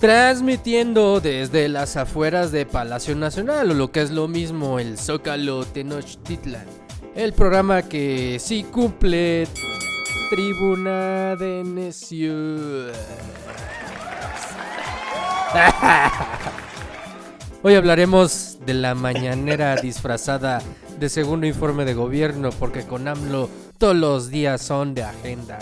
[0.00, 5.64] Transmitiendo desde las afueras de Palacio Nacional, o lo que es lo mismo, el Zócalo
[5.64, 6.66] Tenochtitlan.
[7.16, 9.48] El programa que sí cumple
[10.30, 12.92] Tribuna de Necios.
[17.64, 20.62] Hoy hablaremos de la mañanera disfrazada
[21.00, 25.58] de segundo informe de gobierno, porque con AMLO todos los días son de agenda.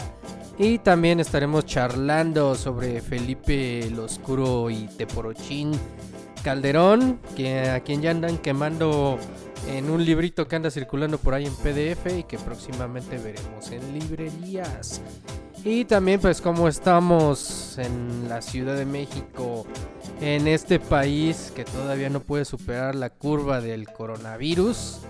[0.58, 5.72] Y también estaremos charlando sobre Felipe el Oscuro y Teporochín
[6.42, 9.18] Calderón, que a quien ya andan quemando
[9.68, 13.92] en un librito que anda circulando por ahí en PDF y que próximamente veremos en
[13.92, 15.02] librerías.
[15.62, 19.66] Y también pues como estamos en la Ciudad de México,
[20.22, 25.00] en este país que todavía no puede superar la curva del coronavirus.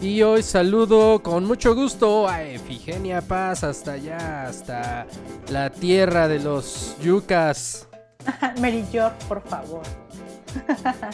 [0.00, 5.06] Y hoy saludo con mucho gusto a Efigenia Paz hasta allá, hasta
[5.50, 7.88] la tierra de los yucas.
[8.60, 9.82] Mary York, por favor.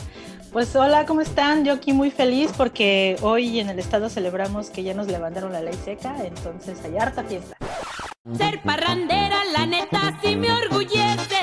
[0.55, 1.65] Pues hola, ¿cómo están?
[1.65, 5.61] Yo aquí muy feliz porque hoy en el estado celebramos que ya nos levantaron la
[5.61, 7.57] ley seca, entonces hay harta fiesta.
[8.39, 11.41] Ser parrandera, la neta, sí me orgullece.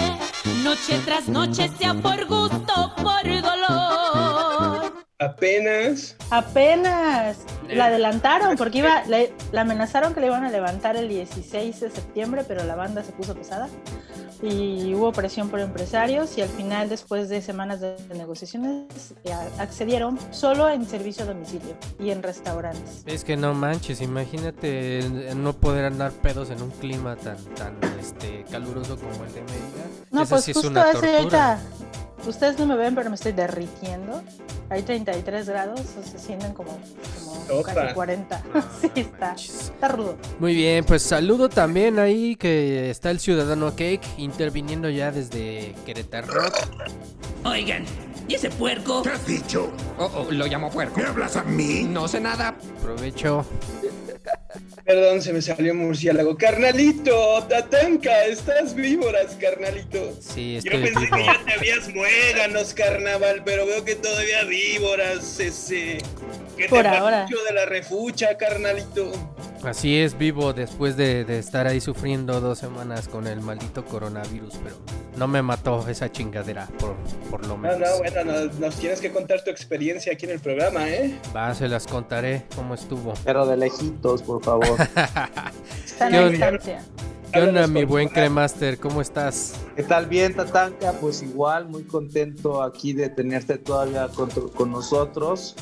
[0.64, 2.51] Noche tras noche, sea por gusto.
[5.22, 6.16] Apenas.
[6.31, 7.38] Apenas
[7.69, 11.91] la adelantaron porque iba, le, la amenazaron que le iban a levantar el 16 de
[11.91, 13.69] septiembre, pero la banda se puso pesada
[14.42, 19.14] y hubo presión por empresarios y al final, después de semanas de negociaciones,
[19.59, 23.03] accedieron solo en servicio a domicilio y en restaurantes.
[23.05, 25.02] Es que no manches, imagínate
[25.36, 29.86] no poder andar pedos en un clima tan tan este caluroso como el de Mérida.
[30.09, 31.59] No, pues justo es una tortura.
[32.25, 34.22] Ustedes no me ven, pero me estoy derritiendo.
[34.69, 36.77] Hay 33 grados, o se sienten como,
[37.47, 38.44] como casi 40.
[38.81, 40.17] sí, está, está rudo.
[40.39, 46.27] Muy bien, pues saludo también ahí que está el Ciudadano Cake interviniendo ya desde Querétaro.
[47.44, 47.86] Oigan,
[48.27, 49.02] ¿y ese puerco?
[49.02, 49.72] ¿Qué has dicho?
[49.97, 50.99] Oh, oh, lo llamo puerco.
[50.99, 51.83] ¿Me hablas a mí?
[51.83, 52.55] No sé nada.
[52.80, 53.45] Aprovecho.
[54.92, 56.36] Perdón, se me salió murciélago.
[56.36, 60.18] Carnalito, Tatanka, estás víboras, carnalito.
[60.20, 61.16] Sí, estoy Yo pensé vivo.
[61.16, 66.00] que ya te habías muéganos, carnaval, pero veo que todavía víboras, ese.
[66.58, 67.26] ¿Qué Por te ahora.
[67.26, 69.14] de la refucha, carnalito?
[69.64, 74.56] Así es, vivo después de, de estar ahí sufriendo dos semanas con el maldito coronavirus,
[74.62, 74.76] pero
[75.17, 76.95] no me mató esa chingadera, por,
[77.30, 77.80] por lo No, menos.
[77.80, 81.20] no, bueno, nos, nos tienes que contar tu experiencia aquí en el programa, ¿eh?
[81.36, 83.14] Va, se las contaré cómo estuvo.
[83.26, 84.80] Pero de lejitos, por favor.
[85.86, 86.30] Están ¿Qué a onda?
[86.32, 86.83] distancia.
[87.33, 88.77] ¿Qué onda, mi buen Cremaster?
[88.77, 89.54] ¿Cómo estás?
[89.77, 90.05] ¿Qué tal?
[90.08, 90.92] Bien, Tatanka.
[90.99, 95.55] Pues igual, muy contento aquí de tenerte todavía con, con nosotros.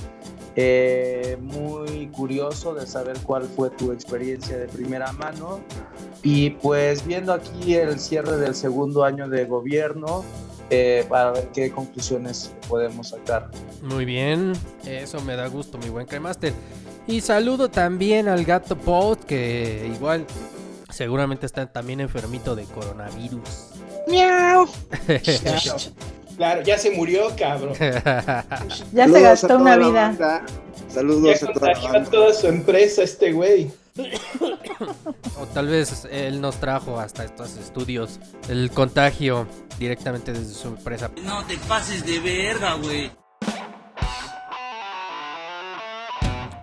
[0.55, 5.61] Eh, muy curioso de saber cuál fue tu experiencia de primera mano.
[6.23, 10.23] Y pues viendo aquí el cierre del segundo año de gobierno,
[10.69, 13.49] eh, para ver qué conclusiones podemos sacar.
[13.81, 14.53] Muy bien,
[14.85, 16.53] eso me da gusto, mi buen Cremaster.
[17.07, 20.27] Y saludo también al gato Pot, que igual
[20.89, 23.69] seguramente está también enfermito de coronavirus.
[24.07, 24.67] ¡Miau!
[26.39, 27.73] Claro, ya se murió, cabrón.
[28.93, 30.45] Ya se gastó una vida.
[30.87, 32.09] Saludos Ya a toda la banda.
[32.09, 33.69] toda su empresa este güey.
[35.37, 39.47] o tal vez él nos trajo hasta estos estudios el contagio
[39.77, 41.11] directamente desde su empresa.
[41.25, 43.11] No te pases de verga, güey.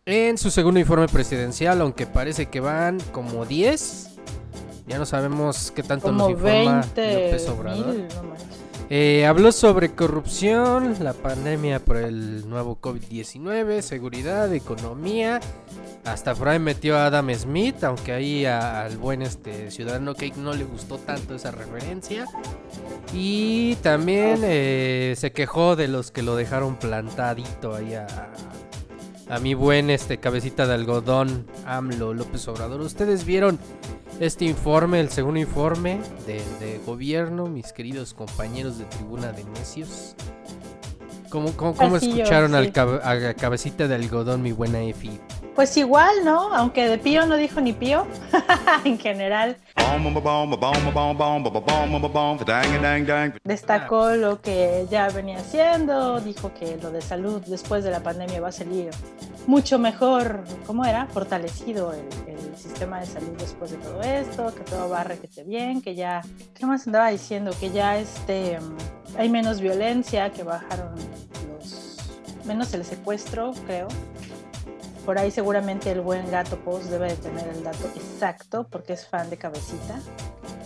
[0.06, 4.08] En su segundo informe presidencial, aunque parece que van como 10,
[4.86, 7.86] ya no sabemos qué tanto Como nos informa 20 López Obrador.
[7.88, 8.65] mil, no.
[8.88, 15.40] Eh, habló sobre corrupción, la pandemia por el nuevo COVID-19, seguridad, economía.
[16.04, 20.52] Hasta por ahí metió a Adam Smith, aunque ahí al buen este ciudadano Cake no
[20.52, 22.26] le gustó tanto esa referencia.
[23.12, 28.06] Y también eh, se quejó de los que lo dejaron plantadito ahí a,
[29.28, 32.80] a mi buen este cabecita de algodón, AMLO López Obrador.
[32.80, 33.58] ¿Ustedes vieron
[34.20, 40.14] este informe, el segundo informe de, de gobierno, mis queridos compañeros de Tribuna de Necios?
[41.30, 42.72] ¿Cómo, cómo, cómo escucharon al sí.
[42.72, 45.18] cabe- a cabecita de algodón, mi buena Efi?
[45.56, 46.54] Pues igual, ¿no?
[46.54, 48.06] Aunque de Pío no dijo ni Pío,
[48.84, 49.56] en general
[53.42, 58.40] destacó lo que ya venía haciendo, dijo que lo de salud después de la pandemia
[58.40, 58.90] va a salir
[59.46, 61.06] mucho mejor, ¿cómo era?
[61.06, 65.80] Fortalecido el, el sistema de salud después de todo esto, que todo va requete bien,
[65.80, 66.22] que ya,
[66.54, 67.52] ¿qué más andaba diciendo?
[67.58, 68.58] Que ya este,
[69.16, 70.94] hay menos violencia, que bajaron
[71.48, 71.96] los,
[72.44, 73.88] menos el secuestro, creo.
[75.06, 79.06] Por ahí seguramente el buen gato Post debe de tener el dato exacto porque es
[79.06, 80.00] fan de cabecita.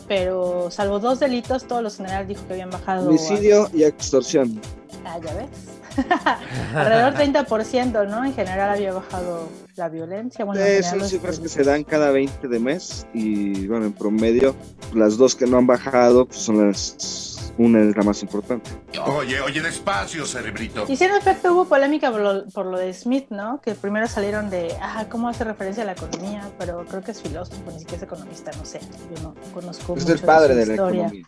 [0.08, 3.08] pero salvo dos delitos, todos los generales dijo que habían bajado.
[3.08, 4.60] Homicidio y extorsión.
[5.04, 5.50] Ah, ya ves.
[6.74, 8.24] Alrededor 30%, ¿no?
[8.24, 10.44] En general había bajado la violencia.
[10.44, 13.86] Bueno, en Eh, general son cifras que se dan cada 20 de mes y bueno,
[13.86, 14.56] en promedio
[14.94, 17.29] las dos que no han bajado pues, son las...
[17.60, 18.70] Una es la más importante.
[19.04, 20.86] Oye, oye, despacio, cerebrito.
[20.88, 23.60] Y sí, en efecto, hubo polémica por lo, por lo de Smith, ¿no?
[23.60, 26.48] Que primero salieron de, ah, ¿cómo hace referencia a la economía?
[26.58, 28.80] Pero creo que es filósofo, ni siquiera es economista, no sé.
[29.14, 31.06] Yo no conozco Es mucho el padre su de la historia.
[31.08, 31.26] economía.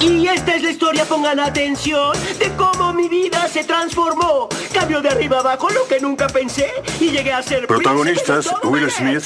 [0.00, 4.50] Y esta es la historia, pongan atención, de cómo mi vida se transformó.
[4.74, 6.70] Cambio de arriba abajo lo que nunca pensé
[7.00, 7.66] y llegué a ser...
[7.66, 8.90] Protagonistas, Will.
[8.90, 9.24] Smith.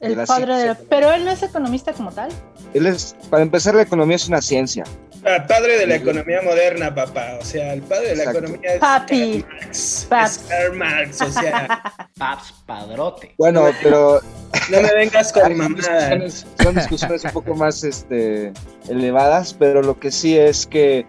[0.00, 0.74] El padre de.
[0.76, 2.30] Pero él no es economista como tal.
[2.74, 4.84] Él es, para empezar, la economía es una ciencia.
[5.24, 7.38] Ah, padre de la economía moderna, papá.
[7.40, 8.38] O sea, el padre de la Exacto.
[8.38, 9.42] economía es Papi.
[9.42, 10.06] Karl Marx.
[10.08, 10.36] Paps.
[10.36, 11.82] Es Karl Marx, o sea,
[12.18, 13.34] Paps padrote.
[13.36, 14.20] Bueno, pero
[14.70, 16.46] no me vengas con mamadas.
[16.62, 18.52] son discusiones un poco más este,
[18.88, 21.04] elevadas, pero lo que sí es que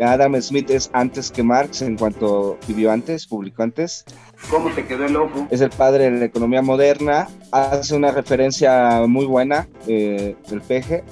[0.00, 4.04] Adam Smith es antes que Marx en cuanto vivió antes, publicó antes.
[4.48, 5.46] ¿Cómo te quedó el ojo?
[5.50, 11.04] Es el padre de la economía moderna, hace una referencia muy buena eh, del peje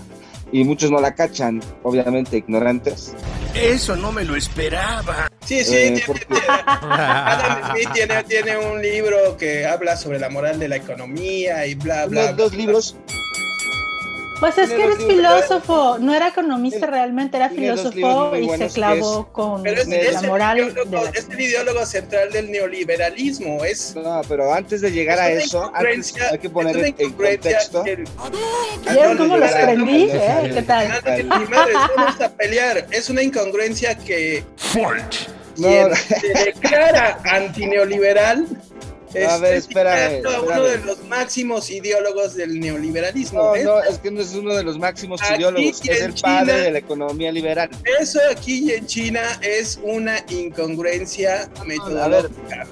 [0.50, 3.12] y muchos no la cachan, obviamente ignorantes.
[3.54, 5.28] Eso no me lo esperaba.
[5.44, 10.18] Sí, sí, Eh, tiene- porque- tiene- Adam Smith tiene, tiene un libro que habla sobre
[10.18, 12.22] la moral de la economía y bla, bla.
[12.24, 12.58] Unos dos bla.
[12.60, 12.96] libros,
[14.40, 19.62] Pues es que eres filósofo, no era economista realmente, era filósofo y se clavó con
[19.62, 23.64] Pero es, es la el moral de la es el ideólogo central del neoliberalismo.
[23.64, 26.94] Es no, pero antes de llegar a es eso, antes hay que poner es en,
[26.98, 27.84] en contexto.
[28.90, 30.08] ¿Vieron cómo los prendí?
[30.12, 30.50] ¿Eh?
[30.54, 30.88] ¿Qué tal?
[31.96, 32.86] Vamos a pelear.
[32.90, 34.44] Es una incongruencia que.
[35.56, 38.46] No, quien se declara antineoliberal
[39.14, 43.42] es A ver, espérame, uno de los máximos ideólogos del neoliberalismo.
[43.42, 46.14] No, Es- no, es que no es uno de los máximos Aquí ideólogos, es el
[46.14, 47.70] padre de la economía liberal.
[48.00, 52.66] Eso aquí en China es una incongruencia metodológica.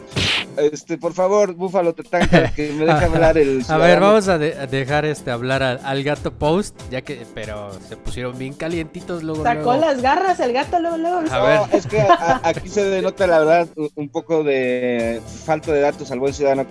[0.56, 4.06] Este, por favor, Búfalo Tatanka, que me deja hablar el A ver, ciudadano.
[4.06, 7.96] vamos a, de- a dejar este hablar al, al gato post, ya que, pero se
[7.98, 9.42] pusieron bien calientitos luego.
[9.42, 9.80] Sacó luego.
[9.80, 11.18] las garras el gato luego, luego.
[11.30, 11.60] A ver.
[11.60, 15.80] No, es que a- aquí se denota la verdad un- un poco de falta de
[15.80, 16.66] datos al buen ciudadano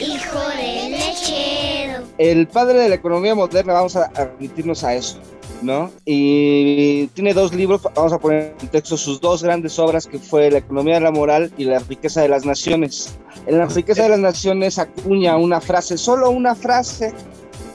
[0.00, 2.04] hijo lechero.
[2.16, 5.18] El padre de la economía moderna, vamos a admitirnos a eso,
[5.60, 5.90] ¿no?
[6.06, 10.50] Y tiene dos libros, vamos a poner en texto sus dos grandes obras, que fue
[10.50, 13.18] La economía de la moral y La riqueza de las naciones.
[13.46, 17.12] En La riqueza de las naciones acuña una frase, solo una frase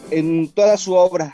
[0.09, 1.31] en toda su obra,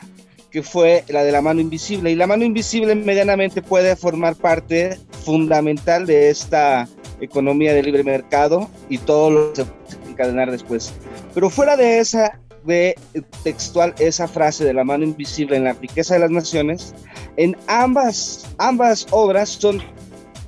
[0.50, 2.10] que fue la de la mano invisible.
[2.10, 6.88] Y la mano invisible medianamente puede formar parte fundamental de esta
[7.20, 10.92] economía de libre mercado y todo lo que se puede encadenar después.
[11.34, 12.96] Pero fuera de esa, de
[13.42, 16.94] textual, esa frase de la mano invisible en la riqueza de las naciones,
[17.36, 19.82] en ambas, ambas obras son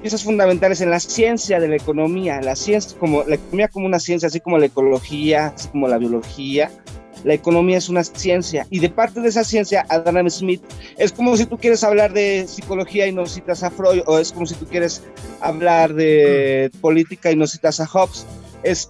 [0.00, 4.00] piezas fundamentales en la ciencia de la economía, la ciencia como la economía como una
[4.00, 6.70] ciencia, así como la ecología, así como la biología.
[7.24, 10.62] La economía es una ciencia y de parte de esa ciencia, Adam Smith
[10.98, 14.32] es como si tú quieres hablar de psicología y no citas a Freud, o es
[14.32, 15.02] como si tú quieres
[15.40, 18.26] hablar de política y no citas a Hobbes.
[18.62, 18.88] Es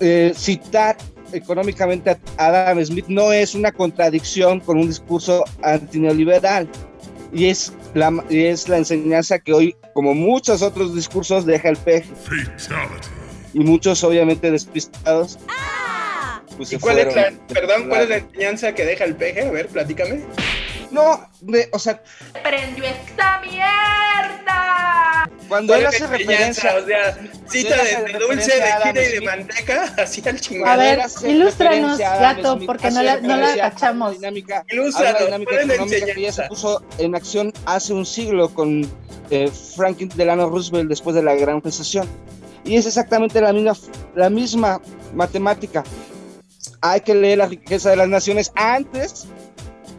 [0.00, 0.96] eh, citar
[1.34, 6.68] económicamente a Adam Smith no es una contradicción con un discurso antineoliberal.
[7.32, 11.76] Y es la, y es la enseñanza que hoy, como muchos otros discursos, deja el
[11.76, 12.08] peje.
[12.14, 13.08] Fatality.
[13.54, 15.38] Y muchos, obviamente, despistados.
[16.56, 19.42] Pues ¿Y se cuál es la, perdón, cuál es la enseñanza que deja el peje?
[19.42, 20.20] A ver, platícame.
[20.90, 22.00] No, de- o sea,
[22.42, 25.28] ¡Prendió esta mierda!
[25.48, 26.72] cuando ¿Cuál él hace la enseñanza?
[26.74, 26.76] referencia.
[26.76, 27.18] O sea,
[27.48, 30.78] cita de, de dulce, de a chile y de manteca, así al A chingado.
[30.80, 34.12] ver, hace ilústranos, a gato, porque no la, no la a cachamos.
[34.14, 37.92] dinámica, Ilústranos, a una dinámica ¿cuál es la que ya se puso en acción hace
[37.92, 38.88] un siglo con
[39.30, 42.08] eh, Franklin Delano Roosevelt después de la Gran Recesión.
[42.64, 43.74] Y es exactamente la misma,
[44.14, 44.80] la misma
[45.12, 45.84] matemática.
[46.80, 49.26] Hay que leer la riqueza de las naciones antes.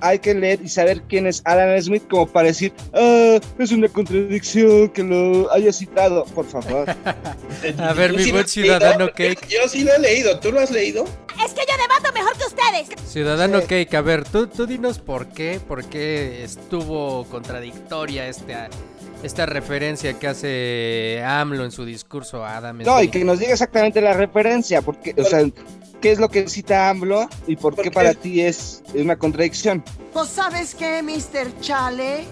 [0.01, 3.88] Hay que leer y saber quién es Adam Smith como para decir, ah, es una
[3.88, 6.86] contradicción que lo haya citado, por favor.
[7.79, 9.48] A ver, mi sí buen ciudadano leído, Cake.
[9.48, 11.05] Yo sí lo he leído, ¿tú lo has leído?
[11.43, 13.10] Es que yo debato mejor que ustedes.
[13.10, 18.69] Ciudadano Cake, a ver, tú, tú dinos por qué, por qué estuvo contradictoria esta,
[19.24, 23.12] esta referencia que hace AMLO en su discurso a Adam No, y Smith.
[23.13, 25.41] que nos diga exactamente la referencia, porque, o sea,
[26.05, 29.83] qué es lo que cita AMLO y por qué Porque- para ti es una contradicción.
[30.13, 31.59] Pues sabes qué, Mr.
[31.62, 32.25] Chale,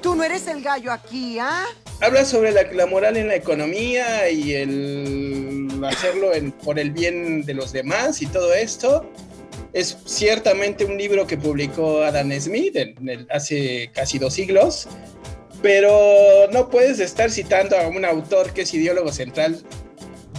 [0.00, 1.66] tú no eres el gallo aquí, ¿ah?
[2.00, 7.42] Habla sobre la, la moral en la economía y el hacerlo en- por el bien
[7.44, 9.04] de los demás y todo esto.
[9.74, 14.86] es ciertamente un libro que publicó Adam Smith en el- hace casi dos siglos,
[15.60, 19.62] pero no puedes estar citando a un autor que es ideólogo central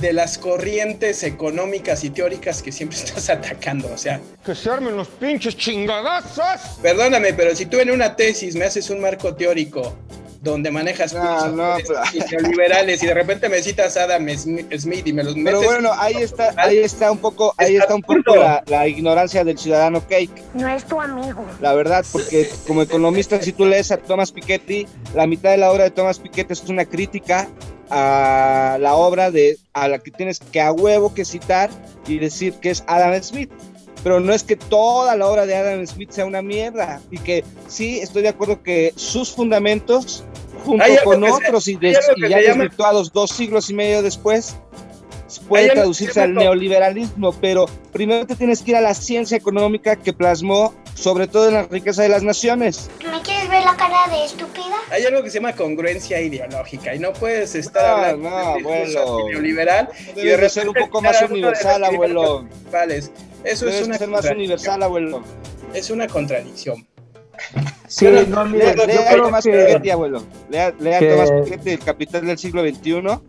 [0.02, 3.90] de las corrientes económicas y teóricas que siempre estás atacando.
[3.94, 6.80] O sea, Que se armen los pinches chingadazos.
[6.82, 9.96] perdóname, pero si tú en una tesis me haces un marco teórico
[10.42, 15.08] donde manejas No, no, filosofías neoliberales y de repente me citas a Adam Smi- Smith
[15.08, 18.04] y me los Pero metes bueno, ahí está, ahí está un poco, ahí está un
[18.04, 20.30] poco la, la ignorancia del ciudadano Cake.
[20.54, 21.44] No es tu amigo.
[21.62, 24.86] La verdad, porque como economista, si tú lees a Thomas Piketty,
[25.16, 27.48] la mitad de la obra de Thomas Piketty es una crítica
[27.90, 31.70] a la obra de a la que tienes que a huevo que citar
[32.08, 33.52] y decir que es Adam Smith.
[34.04, 37.02] Pero no es que toda la obra de Adam Smith sea una mierda.
[37.10, 40.24] Y que sí, estoy de acuerdo que sus fundamentos,
[40.64, 44.56] junto con otros y, des- algo y que ya desvirtuados dos siglos y medio después,
[45.48, 49.96] puede traducirse se al neoliberalismo, pero primero te tienes que ir a la ciencia económica
[49.96, 52.90] que plasmó sobre todo en la riqueza de las naciones.
[53.04, 53.18] ¿Me
[53.56, 54.76] ver la cara de estúpida?
[54.92, 57.84] Hay algo que se llama congruencia ideológica y no puedes estar
[58.18, 58.60] No, hablando no, de
[59.00, 59.30] abuelo.
[59.30, 62.48] neoliberal y de ser un poco más universal, abuelo.
[63.44, 65.24] Eso Debes es una ser más universal, abuelo.
[65.74, 66.86] Es una contradicción.
[67.88, 70.24] Sí, Pero- no, mira, Lea, yo lea creo que- Piketty, abuelo.
[70.50, 73.20] Lea, lea que- Tomás Piketty, El Capital del siglo XXI.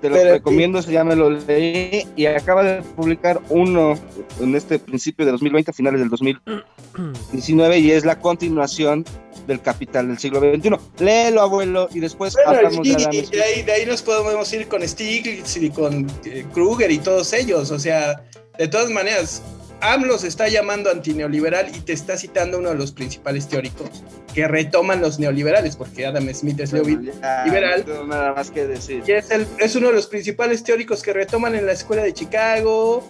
[0.00, 3.94] Te lo Pero- recomiendo, ya me lo leí y acaba de publicar uno
[4.40, 9.04] en este principio de 2020, a finales del 2019, y es la continuación
[9.46, 10.70] del Capital del siglo XXI.
[10.98, 14.66] Léelo, abuelo, y después Bueno, hablamos de y de ahí, de ahí nos podemos ir
[14.68, 17.70] con Stiglitz y con eh, Kruger y todos ellos.
[17.70, 18.22] O sea,
[18.58, 19.42] de todas maneras,
[19.80, 23.90] AMLO se está llamando antineoliberal y te está citando uno de los principales teóricos
[24.34, 27.84] que retoman los neoliberales, porque Adam Smith es neoliberal.
[27.86, 29.02] no nada más que decir.
[29.06, 32.12] Y es, el- es uno de los principales teóricos que retoman en la escuela de
[32.12, 33.02] Chicago,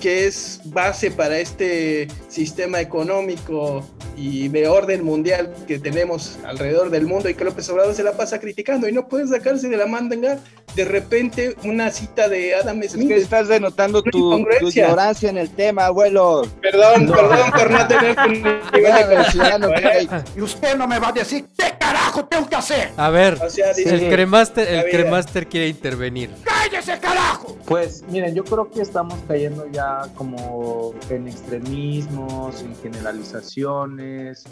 [0.00, 3.84] que es base para este sistema económico
[4.16, 8.12] y de orden mundial que tenemos alrededor del mundo y que López Obrador se la
[8.12, 10.38] pasa criticando y no puede sacarse de la manga
[10.74, 13.08] de repente una cita de Adam Es Smith.
[13.08, 16.46] que estás denotando tu, ignorancia en el tema, abuelo.
[16.60, 18.32] Perdón, perdón por no tener un
[18.72, 20.08] nivel de conocimiento, ¿eh?
[20.36, 22.92] Y usted no me va a decir qué carajo tengo que hacer.
[22.96, 26.30] A ver, O sea, dice- el cremaster, el cremaster quiere intervenir.
[26.44, 27.56] ¡Cállese, carajo!
[27.66, 34.44] Pues miren, yo creo que estamos cayendo ya como en extremismos, en generalizaciones,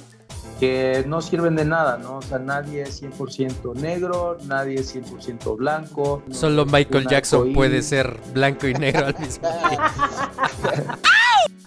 [0.61, 2.19] que no sirven de nada, ¿no?
[2.19, 6.23] O sea, nadie es 100% negro, nadie es 100% blanco.
[6.27, 10.99] no Solo Michael Jackson puede ser blanco y negro al mismo tiempo.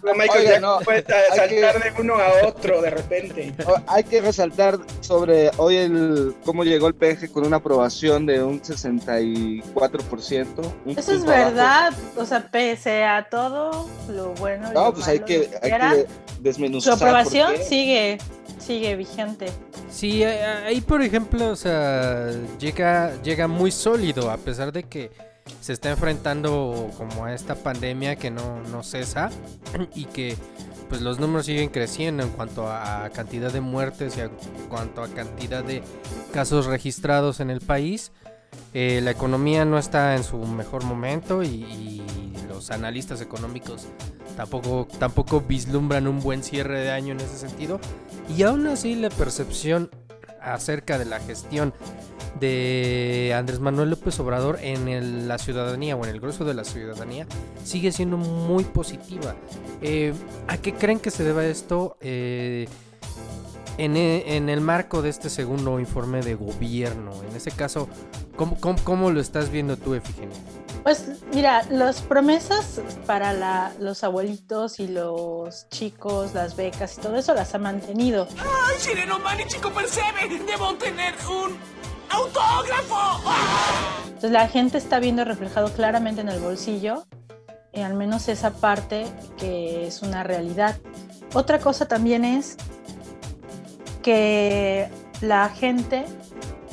[0.03, 3.53] No, Michael Oiga, Jackson no, puede hay saltar de uno a otro de repente.
[3.67, 8.41] O- Hay que resaltar sobre hoy el cómo llegó el PG con una aprobación de
[8.43, 10.45] un 64%.
[10.85, 14.69] un Eso es verdad, o sea, pese a todo lo bueno.
[14.71, 16.97] y No, lo pues hay malo, que, lo hay que Su desmenuzar.
[16.97, 18.17] por aprobación sigue,
[18.59, 19.47] sigue vigente.
[19.89, 22.29] Sí, ahí por ejemplo, o sea,
[22.59, 25.11] llega, llega muy sólido a pesar de que
[25.59, 29.29] se está enfrentando como a esta pandemia que no, no cesa
[29.95, 30.37] y que
[30.89, 34.29] pues los números siguen creciendo en cuanto a cantidad de muertes y en
[34.69, 35.81] cuanto a cantidad de
[36.33, 38.11] casos registrados en el país.
[38.73, 43.87] Eh, la economía no está en su mejor momento y, y los analistas económicos
[44.35, 47.79] tampoco, tampoco vislumbran un buen cierre de año en ese sentido.
[48.35, 49.89] Y aún así la percepción
[50.41, 51.73] acerca de la gestión
[52.39, 56.63] de Andrés Manuel López Obrador en el- la ciudadanía o en el grueso de la
[56.63, 57.27] ciudadanía
[57.63, 59.35] sigue siendo muy positiva.
[59.81, 60.13] Eh,
[60.47, 61.97] ¿A qué creen que se deba esto?
[62.01, 62.67] Eh,
[63.77, 67.87] en, e- en el marco de este segundo informe de gobierno, en ese caso,
[68.35, 70.35] ¿cómo, cómo, cómo lo estás viendo tú, Efigenia?
[70.83, 77.15] Pues mira, las promesas para la- los abuelitos y los chicos, las becas y todo
[77.17, 78.27] eso las ha mantenido.
[78.37, 80.39] ¡Ay, Sireno Man y Chico Percebe!
[80.47, 81.55] ¡Debo tener un
[82.11, 83.21] autógrafo!
[84.05, 87.05] Entonces la gente está viendo reflejado claramente en el bolsillo,
[87.73, 89.05] y al menos esa parte
[89.37, 90.77] que es una realidad.
[91.33, 92.57] Otra cosa también es
[94.03, 94.89] que
[95.21, 96.05] la gente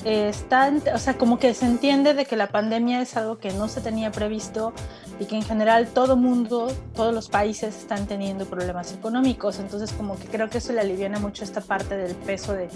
[0.04, 3.68] está, o sea, como que se entiende de que la pandemia es algo que no
[3.68, 4.72] se tenía previsto
[5.20, 9.58] y que en general todo mundo, todos los países están teniendo problemas económicos.
[9.58, 12.68] Entonces como que creo que eso le aliviana mucho esta parte del peso de,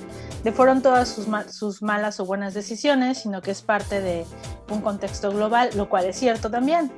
[0.42, 4.25] de fueron todas sus, sus malas o buenas decisiones, sino que es parte de
[4.70, 6.90] un contexto global, lo cual es cierto también.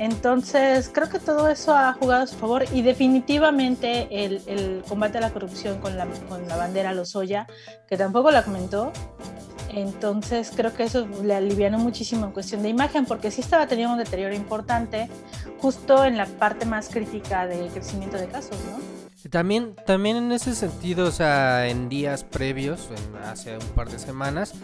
[0.00, 5.18] Entonces, creo que todo eso ha jugado a su favor y definitivamente el, el combate
[5.18, 7.46] a la corrupción con la, con la bandera Lozoya,
[7.86, 8.92] que tampoco la comentó,
[9.72, 13.94] Entonces creo que eso le alivianó muchísimo en cuestión de imagen, porque sí estaba teniendo
[13.94, 15.08] un deterioro importante
[15.58, 19.00] justo en la parte más crítica de crecimiento de casos, ¿no?
[19.28, 23.98] También, también en ese sentido, o sea, en días previos, en, hace un par de
[23.98, 24.54] semanas,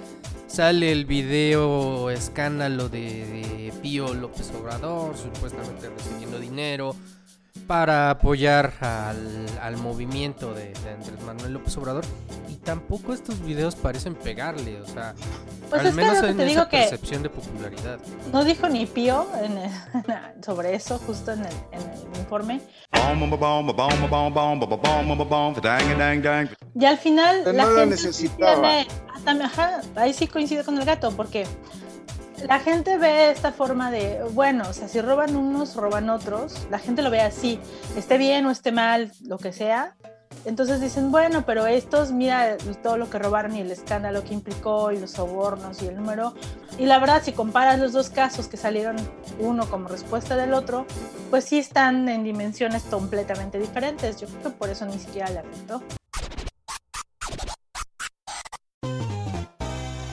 [0.46, 6.96] sale el video escándalo de, de Pío López Obrador, supuestamente recibiendo dinero
[7.66, 12.04] para apoyar al, al movimiento de, de Andrés Manuel López Obrador.
[12.48, 15.14] Y tampoco estos videos parecen pegarle, o sea,
[15.70, 17.98] Pues al menos que en te esa digo que- percepción de popularidad.
[18.32, 19.70] No dijo ni pío en el-
[20.44, 22.60] sobre eso, justo en el, en el informe.
[26.78, 28.86] Y al final Pero la no lo gente tiene-
[29.24, 31.46] también- ajá, ahí sí coincido con el gato, porque
[32.44, 36.78] la gente ve esta forma de, bueno, o sea, si roban unos, roban otros, la
[36.78, 37.60] gente lo ve así,
[37.96, 39.94] esté bien o esté mal, lo que sea.
[40.44, 44.92] Entonces dicen, bueno, pero estos, mira todo lo que robaron y el escándalo que implicó
[44.92, 46.34] y los sobornos y el número.
[46.78, 48.96] Y la verdad, si comparas los dos casos que salieron
[49.40, 50.86] uno como respuesta del otro,
[51.30, 54.20] pues sí están en dimensiones completamente diferentes.
[54.20, 55.82] Yo creo que por eso ni siquiera le afectó.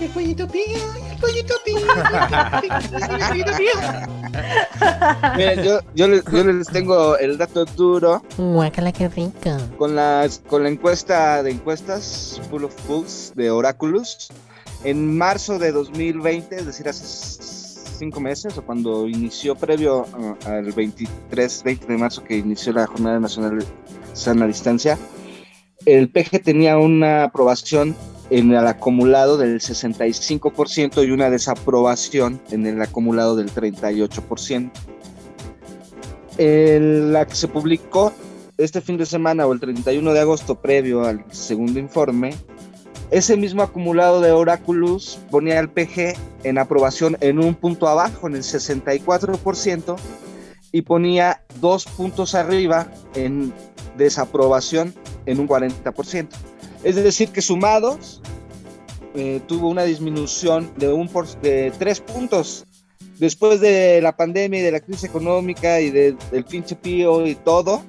[0.03, 0.77] El pollito pío,
[1.09, 3.71] el pollito pío, el pollito pío.
[5.37, 9.57] Miren, yo, yo, les, yo les tengo el dato duro Guácala, qué rico.
[9.77, 14.29] con, las, con la encuesta de encuestas Full of Fools de Oráculos.
[14.83, 17.05] En marzo de 2020, es decir, hace
[17.97, 22.87] cinco meses, o cuando inició previo uh, al 23, 20 de marzo que inició la
[22.87, 23.65] Jornada Nacional de
[24.11, 24.97] Sana Distancia,
[25.85, 27.95] el PG tenía una aprobación
[28.33, 34.71] en el acumulado del 65% y una desaprobación en el acumulado del 38%.
[36.37, 38.11] El- la que se publicó
[38.57, 42.33] este fin de semana o el 31 de agosto previo al segundo informe,
[43.11, 48.35] ese mismo acumulado de Oráculos ponía al PG en aprobación en un punto abajo, en
[48.35, 49.95] el 64%,
[50.71, 53.53] y ponía dos puntos arriba en
[53.95, 54.95] desaprobación
[55.27, 56.29] en un 40%.
[56.83, 58.21] Es decir, que sumados
[59.15, 62.65] eh, tuvo una disminución de, un por, de tres puntos
[63.19, 67.35] después de la pandemia y de la crisis económica y de- del pinche pío y
[67.35, 67.83] todo,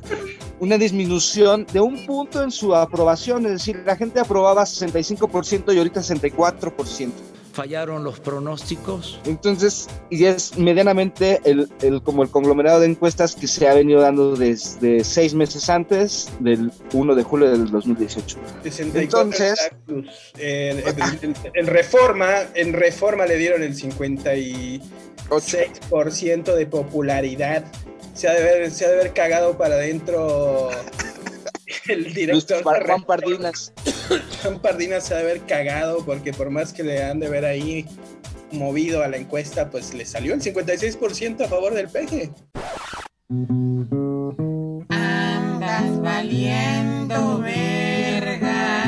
[0.60, 5.78] una disminución de un punto en su aprobación, es decir, la gente aprobaba 65% y
[5.78, 7.10] ahorita 64%.
[7.52, 9.18] Fallaron los pronósticos.
[9.24, 14.00] Entonces, y es medianamente el, el- como el conglomerado de encuestas que se ha venido
[14.00, 18.38] dando desde seis meses antes del 1 de julio del 2018.
[18.62, 19.70] 64 Entonces-.
[20.38, 20.84] En, en-
[21.22, 27.64] en- en Reforma, en Reforma le dieron el 56% de popularidad.
[28.14, 30.70] Se ha de haber, se ha de haber cagado para adentro
[31.88, 32.62] el director.
[32.62, 33.02] Juan.
[33.04, 33.72] Pardinas.
[34.42, 37.44] Juan Pardinas se ha de haber cagado porque por más que le han de ver
[37.44, 37.86] ahí
[38.52, 42.30] movido a la encuesta, pues le salió el 56% a favor del peje.
[44.88, 48.78] Andas valiendo verga.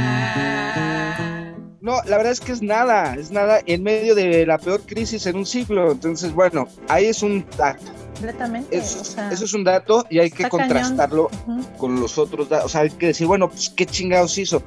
[1.83, 5.27] No, la verdad es que es nada, es nada en medio de la peor crisis
[5.27, 5.93] en un siglo.
[5.93, 7.85] Entonces, bueno, ahí es un dato.
[8.15, 8.77] Completamente.
[8.77, 11.31] Eso, o sea, eso es un dato y hay que contrastarlo
[11.79, 12.67] con los otros datos.
[12.67, 14.63] O sea, hay que decir, bueno, pues qué chingados hizo.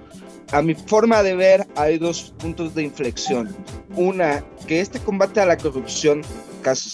[0.52, 3.56] A mi forma de ver, hay dos puntos de inflexión.
[3.96, 6.22] Una, que este combate a la corrupción,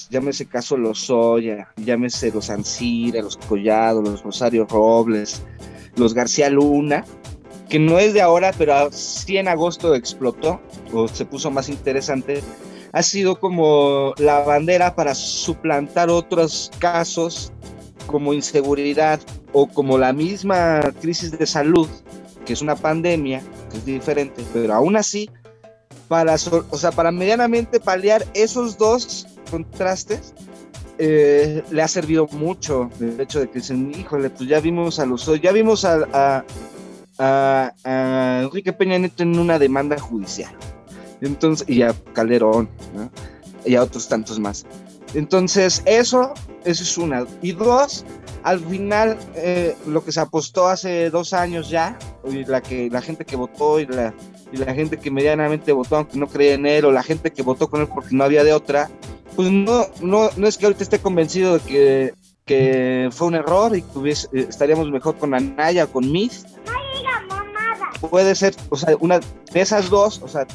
[0.09, 5.43] llámese caso Lozoya, llámese los Ancira, los Collado, los Rosario Robles,
[5.95, 7.03] los García Luna,
[7.69, 10.59] que no es de ahora, pero sí en agosto explotó
[10.91, 12.41] o se puso más interesante,
[12.91, 17.53] ha sido como la bandera para suplantar otros casos
[18.07, 19.19] como inseguridad
[19.53, 21.87] o como la misma crisis de salud,
[22.49, 25.29] que es una pandemia, que es diferente, pero aún así,
[26.07, 30.33] para, o sea, para medianamente paliar esos dos contrastes,
[30.97, 35.05] eh, le ha servido mucho el hecho de que dicen, híjole, pues ya vimos a
[35.05, 36.43] los, ya vimos a
[38.41, 40.51] Enrique Peña Nieto en una demanda judicial.
[41.21, 43.11] Entonces, y a Calderón, ¿no?
[43.63, 44.65] y a otros tantos más.
[45.13, 46.33] Entonces, eso,
[46.63, 47.27] eso es una.
[47.43, 48.05] Y dos,
[48.43, 51.97] al final, eh, lo que se apostó hace dos años ya,
[52.29, 54.13] y la, que, la gente que votó y la,
[54.51, 57.41] y la gente que medianamente votó, aunque no creía en él, o la gente que
[57.43, 58.89] votó con él porque no había de otra,
[59.35, 62.13] pues no, no, no es que ahorita esté convencido de que,
[62.45, 66.45] que fue un error y que hubiese- eh, estaríamos mejor con Anaya o con Miss.
[68.09, 70.47] Puede ser, o sea, una de esas dos, o sea,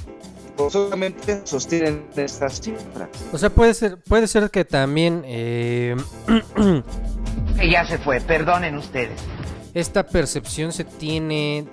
[0.71, 3.09] solamente sostienen estas cifras.
[3.33, 5.95] O sea, puede ser, puede ser que también eh,
[7.59, 9.21] Que ya se fue, perdonen ustedes.
[9.75, 11.67] esta percepción se tiene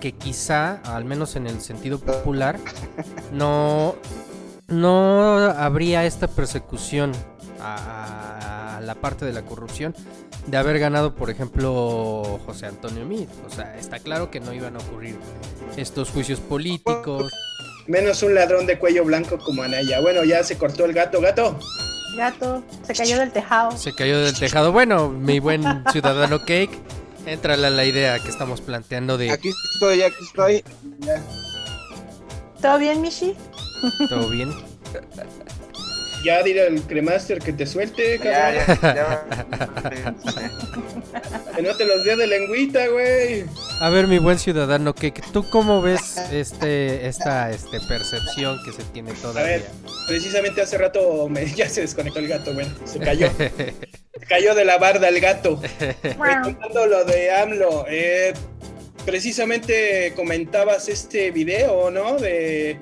[0.00, 2.58] que quizá, al menos en el sentido popular,
[3.32, 3.96] no,
[4.68, 7.12] no habría esta persecución
[7.60, 9.94] a, a la parte de la corrupción
[10.46, 13.28] de haber ganado, por ejemplo, José Antonio Meade.
[13.46, 15.16] O sea, está claro que no iban a ocurrir
[15.76, 17.32] estos juicios políticos.
[17.86, 20.00] Menos un ladrón de cuello blanco como Anaya.
[20.00, 21.58] Bueno, ya se cortó el gato, gato.
[22.18, 23.70] Gato, se cayó del tejado.
[23.76, 24.72] Se cayó del tejado.
[24.72, 26.76] Bueno, mi buen ciudadano Cake,
[27.26, 29.30] entra la, la idea que estamos planteando de...
[29.30, 30.64] Aquí estoy, aquí estoy.
[30.98, 31.22] Ya.
[32.60, 33.36] ¿Todo bien, Mishi?
[34.08, 34.52] ¿Todo bien?
[36.24, 38.64] Ya dile al cremaster que te suelte, cabrón.
[38.82, 40.14] ya, ya.
[41.56, 43.44] Que no te los dé de lengüita, güey.
[43.80, 48.84] A ver, mi buen ciudadano Cake, ¿tú cómo ves este, esta este, percepción que se
[48.92, 49.62] tiene A ver, todavía?
[50.06, 53.28] precisamente hace rato me- ya se desconectó el gato, bueno, se cayó.
[54.20, 55.60] Se cayó de la barda el gato.
[56.02, 58.34] Retomando lo de AMLO, eh,
[59.08, 62.18] precisamente comentabas este video, ¿no?
[62.18, 62.76] De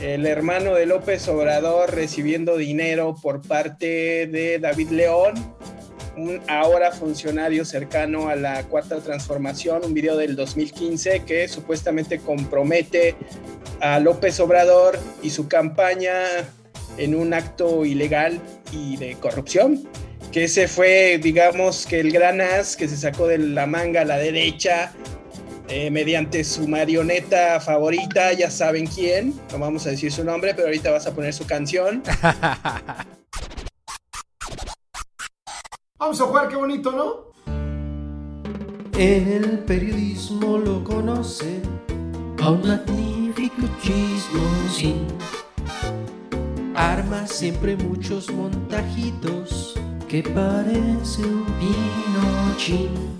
[0.00, 5.34] el hermano de López Obrador recibiendo dinero por parte de David León,
[6.16, 13.16] un ahora funcionario cercano a la Cuarta Transformación, un video del 2015 que supuestamente compromete
[13.80, 16.22] a López Obrador y su campaña
[16.98, 18.40] en un acto ilegal
[18.70, 19.88] y de corrupción.
[20.30, 24.04] Que ese fue, digamos, que el gran as que se sacó de la manga a
[24.04, 24.92] la derecha
[25.68, 30.68] eh, mediante su marioneta favorita, ya saben quién, no vamos a decir su nombre, pero
[30.68, 32.02] ahorita vas a poner su canción.
[36.00, 37.32] Vamos a jugar, qué bonito, ¿no?
[38.96, 41.60] En el periodismo lo conocen
[42.40, 45.06] a un magnífico chismosín.
[46.76, 49.74] Arma siempre muchos montajitos
[50.08, 53.18] que parece un pinochín.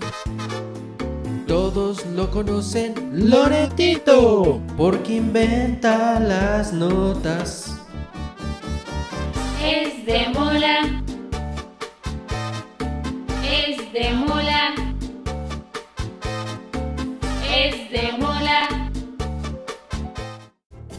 [1.49, 7.75] Todos lo conocen, Loretito, porque inventa las notas.
[9.65, 11.01] Es de mola.
[13.43, 14.75] Es de mola.
[17.51, 18.89] Es de mola.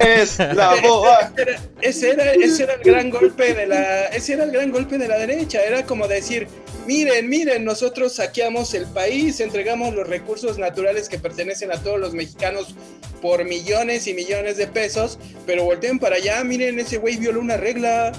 [0.00, 1.30] Es la boa.
[1.36, 4.98] Era- ese, era, ese era el gran golpe de la ese era el gran golpe
[4.98, 6.48] de la derecha era como decir
[6.90, 12.14] miren miren nosotros saqueamos el país entregamos los recursos naturales que pertenecen a todos los
[12.14, 12.74] mexicanos
[13.22, 17.56] por millones y millones de pesos pero volteen para allá miren ese güey violó una
[17.56, 18.10] regla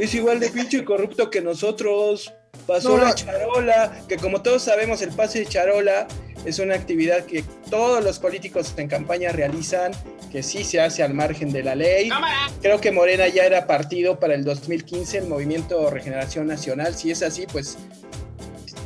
[0.00, 2.34] es igual de pinche corrupto que nosotros
[2.66, 6.08] pasó No, la charola que como todos sabemos el pase de charola
[6.44, 9.92] es una actividad que todos los políticos en campaña realizan,
[10.30, 12.08] que sí se hace al margen de la ley.
[12.62, 16.94] Creo que Morena ya era partido para el 2015, el Movimiento Regeneración Nacional.
[16.94, 17.76] Si es así, pues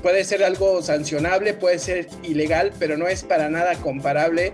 [0.03, 4.53] puede ser algo sancionable, puede ser ilegal, pero no es para nada comparable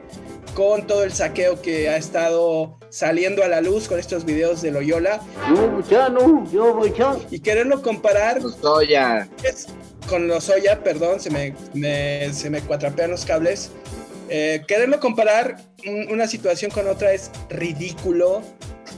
[0.54, 4.70] con todo el saqueo que ha estado saliendo a la luz con estos videos de
[4.72, 5.20] Loyola.
[7.30, 9.28] Y quererlo comparar Soya.
[9.44, 9.66] es
[10.08, 13.70] con los Soya, perdón, se me, me- se me cuatrapean los cables.
[14.30, 15.56] Eh, quererlo comparar
[15.86, 18.42] un- una situación con otra es ridículo.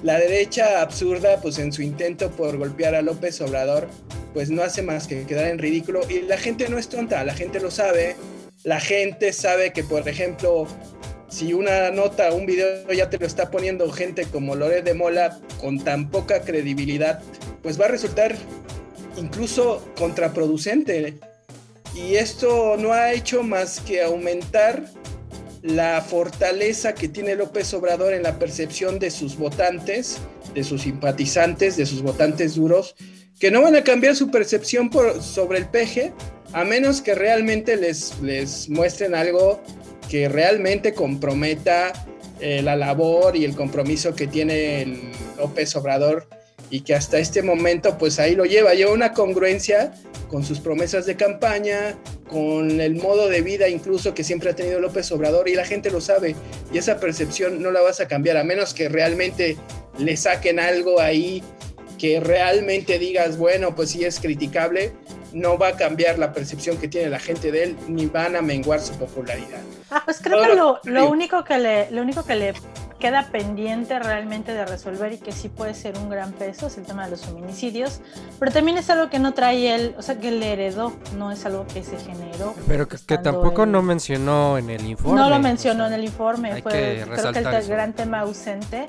[0.02, 3.86] La derecha absurda, pues en su intento por golpear a López Obrador,
[4.32, 6.00] pues no hace más que quedar en ridículo.
[6.08, 8.16] Y la gente no es tonta, la gente lo sabe.
[8.64, 10.66] La gente sabe que, por ejemplo,
[11.28, 15.38] si una nota, un video ya te lo está poniendo gente como Loret de Mola
[15.60, 17.22] con tan poca credibilidad,
[17.62, 18.36] pues va a resultar
[19.16, 21.18] incluso contraproducente.
[21.94, 24.84] Y esto no ha hecho más que aumentar
[25.62, 30.18] la fortaleza que tiene López Obrador en la percepción de sus votantes,
[30.54, 32.94] de sus simpatizantes, de sus votantes duros,
[33.40, 36.12] que no van a cambiar su percepción sobre el peje
[36.52, 39.60] a menos que realmente les, muestren algo
[40.08, 41.92] que realmente comprometa
[42.40, 46.28] eh, la labor y el compromiso que tiene López Obrador
[46.68, 49.92] y que hasta este momento pues ahí lo lleva, lleva una congruencia
[50.28, 51.96] con sus promesas de campaña,
[52.28, 55.90] con el modo de vida incluso que siempre ha tenido López Obrador y la gente
[55.90, 56.36] lo sabe
[56.72, 59.56] y esa percepción no la vas a cambiar a menos que realmente
[59.98, 61.42] le saquen algo ahí
[62.00, 64.94] que realmente digas, bueno, pues sí es criticable,
[65.34, 68.40] no va a cambiar la percepción que tiene la gente de él ni van a
[68.40, 69.60] menguar su popularidad.
[69.90, 72.54] Ah, pues creo Todo que lo lo único que le, lo único que le
[73.00, 76.84] queda pendiente realmente de resolver y que sí puede ser un gran peso es el
[76.84, 78.00] tema de los feminicidios,
[78.38, 81.44] pero también es algo que no trae él, o sea, que le heredó, no es
[81.46, 82.54] algo que se generó.
[82.68, 85.18] Pero que, que tampoco él- no mencionó en el informe.
[85.18, 86.78] No lo mencionó en el informe, hay fue que
[87.10, 87.70] creo que el eso.
[87.70, 88.86] gran tema ausente.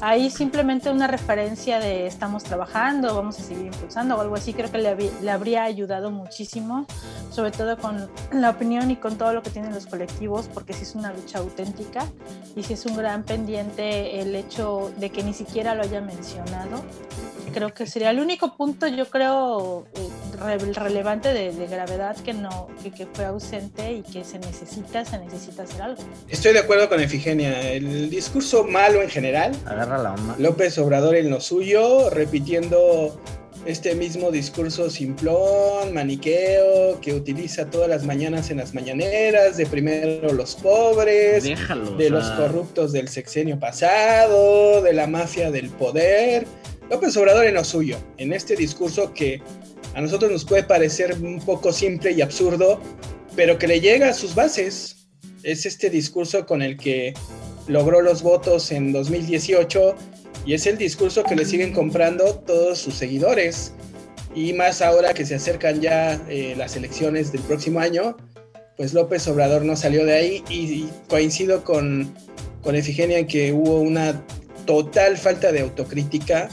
[0.00, 4.70] Ahí simplemente una referencia de estamos trabajando, vamos a seguir impulsando o algo así, creo
[4.70, 6.86] que le, le habría ayudado muchísimo,
[7.30, 10.82] sobre todo con la opinión y con todo lo que tienen los colectivos, porque sí
[10.82, 12.04] es una lucha auténtica
[12.54, 16.82] y sí es un gran pendiente el hecho de que ni siquiera lo haya mencionado.
[17.52, 20.08] Creo que sería el único punto, yo creo, eh,
[20.40, 25.04] re- relevante de, de gravedad que no que, que fue ausente y que se necesita,
[25.04, 26.02] se necesita hacer algo.
[26.28, 27.70] Estoy de acuerdo con Efigenia.
[27.70, 29.52] El discurso malo en general.
[29.66, 30.34] Agarra la onda.
[30.38, 33.20] López Obrador en lo suyo, repitiendo
[33.66, 40.32] este mismo discurso simplón, maniqueo, que utiliza todas las mañanas en las mañaneras, de primero
[40.32, 46.46] los pobres, Déjalo, de o los corruptos del sexenio pasado, de la mafia del poder.
[46.90, 49.40] López Obrador en lo suyo, en este discurso que
[49.94, 52.80] a nosotros nos puede parecer un poco simple y absurdo,
[53.34, 54.96] pero que le llega a sus bases.
[55.42, 57.14] Es este discurso con el que
[57.66, 59.94] logró los votos en 2018
[60.44, 63.72] y es el discurso que le siguen comprando todos sus seguidores.
[64.34, 68.16] Y más ahora que se acercan ya eh, las elecciones del próximo año,
[68.76, 72.12] pues López Obrador no salió de ahí y, coincido con,
[72.62, 74.20] con Efigenia en que hubo una
[74.66, 76.48] total falta de autocrítica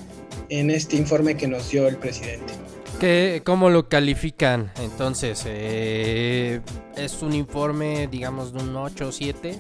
[0.50, 2.54] en este informe que nos dio el presidente.
[3.00, 4.72] ¿Qué, ¿Cómo lo califican?
[4.80, 6.62] Entonces, eh,
[6.96, 9.60] ¿es un informe, digamos, de un 8 o 7?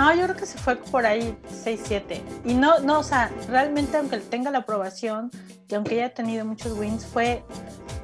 [0.00, 2.22] No, yo creo que se fue por ahí 6-7.
[2.46, 5.30] Y no, no, o sea, realmente aunque tenga la aprobación
[5.68, 7.44] y aunque haya tenido muchos wins, fue,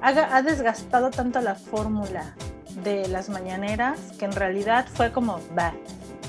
[0.02, 2.36] ha desgastado tanto la fórmula
[2.84, 5.72] de las mañaneras que en realidad fue como, va,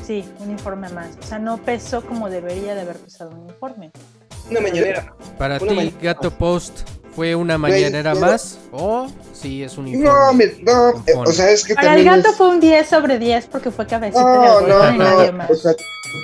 [0.06, 1.18] sí, un informe más.
[1.20, 3.92] O sea, no pesó como debería de haber pesado un informe.
[4.50, 5.14] Una mañanera.
[5.38, 8.60] Para ti, Gato Post, ¿fue una mañanera más?
[8.72, 10.08] ¿O sí es un informe?
[10.14, 12.60] No, mi- no, eh, o sea, es que Para el también gato es- fue un
[12.60, 15.38] 10 sobre 10 porque fue cabecita No, de no, algodón y nadie no.
[15.40, 15.50] más.
[15.50, 15.72] O sea,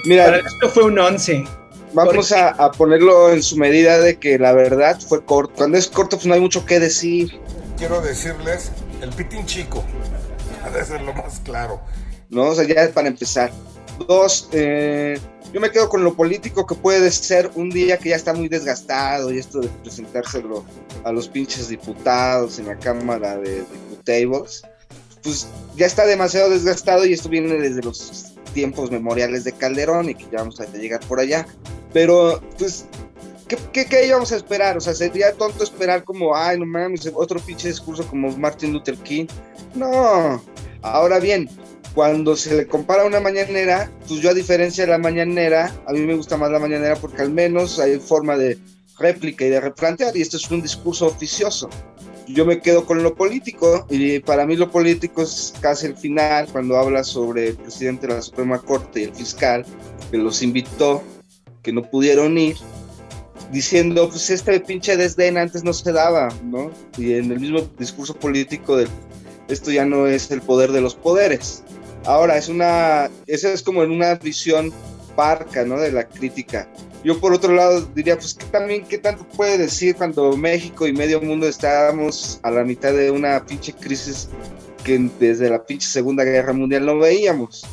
[0.06, 1.44] mira, Para esto fue un 11.
[1.94, 5.54] vamos a, a ponerlo en su medida de que la verdad fue corto.
[5.58, 7.40] Cuando es corto, pues no hay mucho que decir.
[7.78, 9.84] Quiero decirles, el pitín chico.
[10.64, 11.82] Ha de ser lo más claro.
[12.30, 12.44] ¿no?
[12.50, 13.52] O sea, ya para empezar.
[14.08, 15.20] Dos, eh,
[15.54, 18.50] yo me quedo con lo político que puede ser un día que ya está muy
[18.50, 20.66] desgastado y esto de presentárselo
[21.04, 24.64] a los pinches diputados en la Cámara de Diputables,
[25.22, 30.16] pues ya está demasiado desgastado y esto viene desde los tiempos memoriales de Calderón y
[30.16, 31.46] que ya vamos a llegar por allá.
[31.94, 32.86] Pero, pues,
[33.48, 34.78] ¿qué, qué, qué íbamos a esperar?
[34.78, 38.98] O sea, sería tonto esperar como, ay, no mames, otro pinche discurso como Martin Luther
[38.98, 39.28] King.
[39.76, 40.44] No.
[40.82, 41.50] Ahora bien,
[41.94, 45.94] cuando se le compara a una mañanera, pues yo a diferencia de la mañanera, a
[45.94, 48.58] mí me gusta más la mañanera porque al menos hay forma de
[48.98, 51.70] réplica y de replantear y esto es un discurso oficioso.
[52.28, 56.48] Yo me quedo con lo político y para mí lo político es casi el final
[56.52, 59.66] cuando habla sobre el presidente de la Suprema Corte y el fiscal
[60.10, 61.04] que los invitó,
[61.62, 62.56] que no pudieron ir,
[63.52, 66.72] diciendo, pues este pinche desdén antes no se daba, ¿no?
[66.98, 68.90] Y en el mismo discurso político del
[69.50, 71.64] esto ya no es el poder de los poderes.
[72.06, 74.74] Ahora, es una, esa es como en una visión
[75.16, 75.80] parca, ¿no?
[75.80, 76.68] De la crítica.
[77.04, 80.94] Yo por otro lado diría, pues que también, ¿qué tanto puede decir cuando México y
[80.94, 84.30] medio mundo estábamos a la mitad de una pinche crisis
[84.84, 87.66] que desde la pinche Segunda Guerra Mundial no veíamos?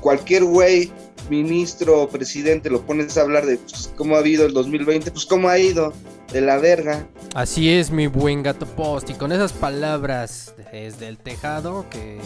[0.00, 0.92] Cualquier güey,
[1.30, 5.26] ministro o presidente, lo pones a hablar de pues, cómo ha habido el 2020, pues
[5.26, 5.92] cómo ha ido,
[6.32, 7.06] de la verga.
[7.34, 9.10] Así es, mi buen gato post.
[9.10, 12.18] Y con esas palabras desde el tejado, que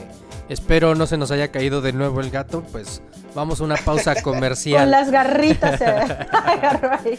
[0.49, 3.03] espero no se nos haya caído de nuevo el gato, pues
[3.35, 4.83] vamos a una pausa comercial.
[4.83, 7.19] Con las garritas se agarró ahí.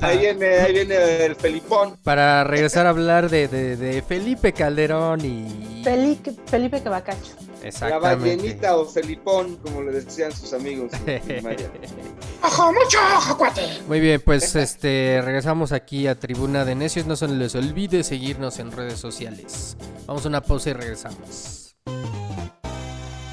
[0.00, 1.96] Ahí viene, ahí viene el Felipón.
[2.04, 5.82] Para regresar a hablar de, de- de Felipe Calderón y...
[5.82, 7.32] Felipe, Felipe Cabacacho.
[7.80, 10.92] La ballenita o Felipón, como le decían sus amigos.
[12.42, 13.62] ¡Ojo, mucho ojo, cuate!
[13.88, 17.06] Muy bien, pues este regresamos aquí a Tribuna de Necios.
[17.06, 19.76] No se les olvide seguirnos en redes sociales.
[20.06, 21.74] Vamos a una pausa y regresamos.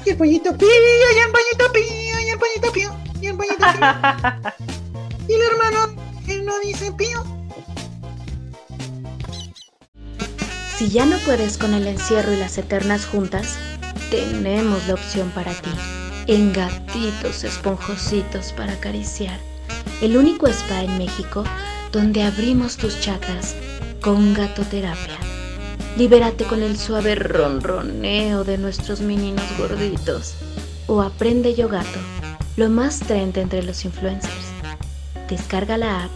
[0.04, 2.90] Y el pollito pío, y el pollito pío, y el pollito pío,
[3.20, 4.52] y el pollito pío.
[5.28, 5.94] Y el hermano,
[6.26, 7.24] él no dice pío.
[10.76, 13.56] Si ya no puedes con el encierro y las eternas juntas,
[14.12, 15.70] tenemos la opción para ti.
[16.26, 19.40] En gatitos esponjositos para acariciar.
[20.02, 21.44] El único spa en México
[21.92, 23.56] donde abrimos tus chakras
[24.02, 25.16] con gatoterapia.
[25.96, 30.34] Libérate con el suave ronroneo de nuestros meninos gorditos.
[30.88, 31.98] O aprende yo gato
[32.58, 34.46] lo más trend entre los influencers.
[35.30, 36.10] Descarga la app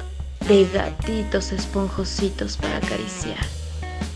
[0.46, 3.46] de gatitos esponjositos para acariciar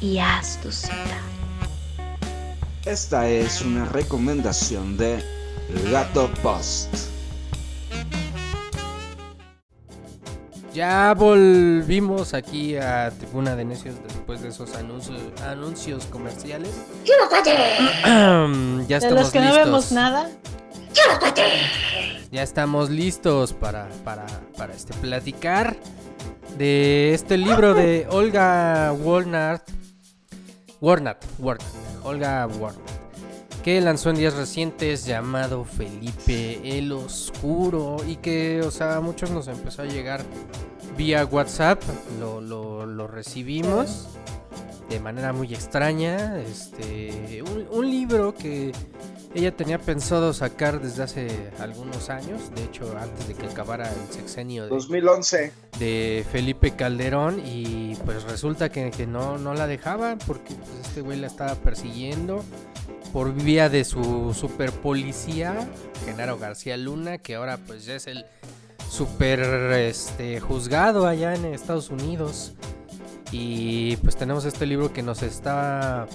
[0.02, 1.29] y haz tu cita.
[2.90, 5.22] Esta es una recomendación de
[5.92, 6.92] Gato Post.
[10.74, 16.70] Ya volvimos aquí a Tribuna de Necios después de esos anuncios, anuncios comerciales.
[17.07, 19.64] ya De estamos los que no listos.
[19.64, 20.29] vemos nada.
[22.33, 24.26] Ya estamos listos para, para,
[24.57, 25.76] para este platicar
[26.59, 29.62] de este libro de Olga Walnut.
[30.80, 31.66] Warnat, Warnat,
[32.04, 32.80] Olga Warnat,
[33.62, 39.30] que lanzó en días recientes llamado Felipe el Oscuro y que, o sea, a muchos
[39.30, 40.22] nos empezó a llegar
[40.96, 41.82] vía WhatsApp,
[42.18, 44.08] lo, lo, recibimos
[44.88, 48.72] de manera muy extraña, este, un libro que
[49.34, 54.12] ella tenía pensado sacar desde hace algunos años, de hecho antes de que acabara el
[54.12, 55.52] sexenio de, 2011.
[55.78, 61.00] de Felipe Calderón y pues resulta que, que no, no la dejaba porque pues, este
[61.00, 62.42] güey la estaba persiguiendo
[63.12, 65.68] por vía de su super policía,
[66.04, 68.24] Genaro García Luna, que ahora pues ya es el
[68.88, 69.40] super
[69.72, 72.54] este, juzgado allá en Estados Unidos.
[73.32, 76.08] Y pues tenemos este libro que nos está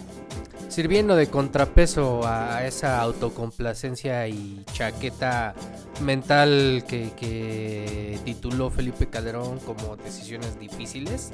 [0.70, 5.54] sirviendo de contrapeso a esa autocomplacencia y chaqueta
[6.02, 11.32] mental que, que tituló Felipe Calderón como Decisiones Difíciles.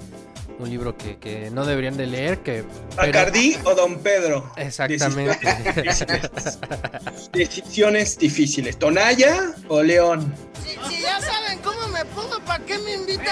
[0.59, 2.39] Un libro que, que no deberían de leer.
[2.39, 2.63] Que,
[2.95, 4.51] pero- ¿Bacardí o Don Pedro?
[4.57, 5.39] Exactamente.
[5.43, 6.59] Decisiones difíciles.
[7.31, 8.77] Decisiones difíciles.
[8.77, 10.31] ¿Tonaya o León?
[10.63, 13.25] Si ya saben cómo me pongo, ¿para qué me invitan?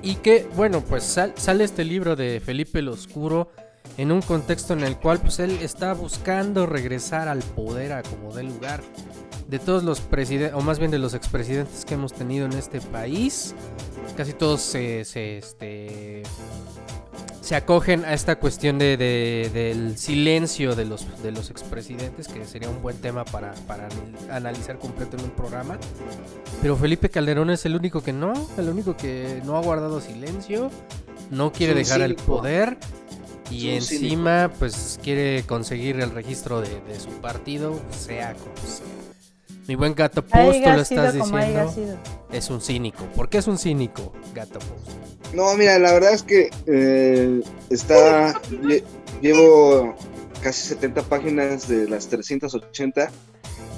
[0.00, 3.50] Y que, bueno, pues sal- sale este libro de Felipe el Oscuro
[3.96, 8.32] en un contexto en el cual pues él está buscando regresar al poder a como
[8.34, 8.82] dé lugar.
[9.48, 12.80] De todos los presidentes, o más bien de los expresidentes que hemos tenido en este
[12.80, 13.54] país,
[14.16, 16.22] casi todos se, se, este,
[17.42, 22.46] se acogen a esta cuestión de, de- del silencio de los, de los expresidentes, que
[22.46, 25.76] sería un buen tema para, para anal- analizar completo en un programa.
[26.62, 30.70] Pero Felipe Calderón es el único que no, el único que no ha guardado silencio,
[31.30, 32.78] no quiere dejar el poder
[33.52, 38.86] y encima pues quiere conseguir el registro de, de su partido, sea como sea.
[39.68, 41.72] Mi buen Gato Post, tú lo estás diciendo,
[42.32, 43.04] es un cínico.
[43.14, 45.34] ¿Por qué es un cínico, Gato Post?
[45.34, 48.34] No, mira, la verdad es que eh, está.
[48.50, 48.82] lle-
[49.22, 49.94] Llevo
[50.42, 53.08] casi 70 páginas de las 380.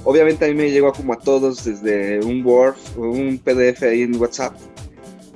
[0.05, 4.03] Obviamente a mí me llegó como a todos desde un Word o un PDF ahí
[4.03, 4.55] en WhatsApp.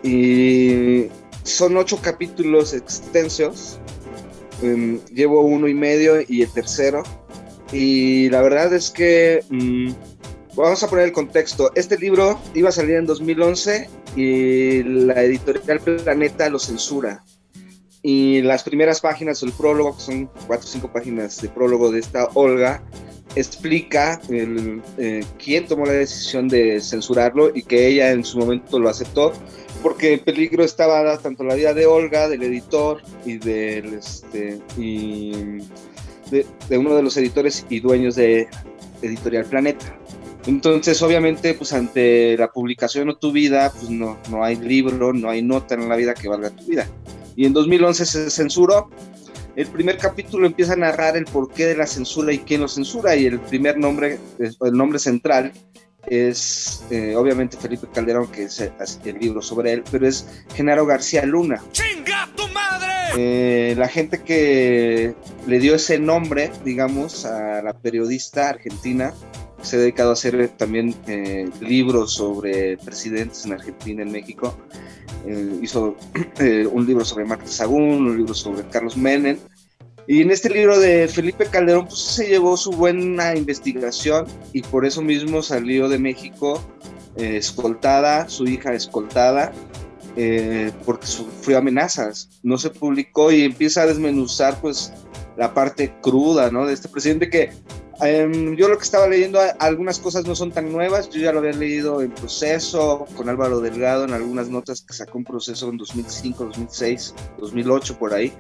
[0.03, 1.09] Y
[1.43, 3.79] son ocho capítulos extensos.
[4.63, 7.03] Em, llevo uno y medio y el tercero.
[7.73, 9.91] Y la verdad es que mm,
[10.57, 11.71] vamos a poner el contexto.
[11.75, 17.25] Este libro iba a salir en 2011 y la editorial Planeta lo censura.
[18.03, 21.99] Y las primeras páginas del prólogo, que son cuatro o cinco páginas de prólogo de
[22.01, 22.83] esta Olga,
[23.35, 28.79] explica el, eh, quién tomó la decisión de censurarlo y que ella en su momento
[28.79, 29.33] lo aceptó,
[29.83, 35.59] porque en peligro estaba tanto la vida de Olga, del editor y del este y
[36.31, 38.49] de, de uno de los editores y dueños de
[39.03, 39.97] Editorial Planeta.
[40.47, 45.29] Entonces, obviamente, pues ante la publicación o tu vida, pues no, no hay libro, no
[45.29, 46.89] hay nota en la vida que valga tu vida.
[47.37, 48.89] Y en 2011 se censuró.
[49.57, 53.15] El primer capítulo empieza a narrar el porqué de la censura y quién lo censura.
[53.15, 55.53] Y el primer nombre, el nombre central,
[56.11, 61.25] es eh, obviamente Felipe Calderón, que es el, libro sobre él, pero es Genaro García
[61.25, 61.63] Luna.
[61.73, 62.89] ¡Chinga tu madre!
[63.17, 65.15] Eh, la gente que
[65.47, 69.13] le dio ese nombre, digamos, a la periodista argentina,
[69.63, 74.57] se ha dedicado a hacer también eh, libros sobre presidentes en Argentina, en México.
[75.61, 75.97] Hizo
[76.73, 79.39] un libro sobre Marta Sagún, un libro sobre Carlos Menem.
[80.11, 84.87] Y en este libro de Felipe Calderón, pues se llevó su buena investigación y por
[84.87, 86.63] eso mismo salió de México
[87.17, 89.53] eh, escoltada, su hija escoltada,
[90.17, 92.31] eh, porque sufrió amenazas.
[92.43, 94.95] No se publicó y empieza a desmenuzar pues
[95.37, 96.65] la parte cruda, ¿no?
[96.65, 97.51] De este presidente que
[98.01, 101.41] em, yo lo que estaba leyendo, algunas cosas no son tan nuevas, yo ya lo
[101.41, 105.77] había leído en proceso, con Álvaro Delgado, en algunas notas que sacó un proceso en
[105.77, 108.33] 2005, 2006, 2008, por ahí.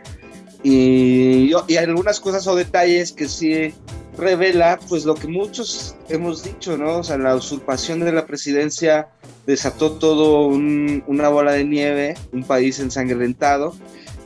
[0.62, 3.72] Y, y algunas cosas o detalles que sí
[4.16, 6.98] revela, pues lo que muchos hemos dicho, ¿no?
[6.98, 9.08] O sea, la usurpación de la presidencia
[9.46, 13.74] desató todo un- una bola de nieve, un país ensangrentado.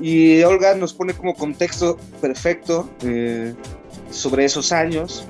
[0.00, 3.54] Y Olga nos pone como contexto perfecto eh,
[4.10, 5.24] sobre esos años.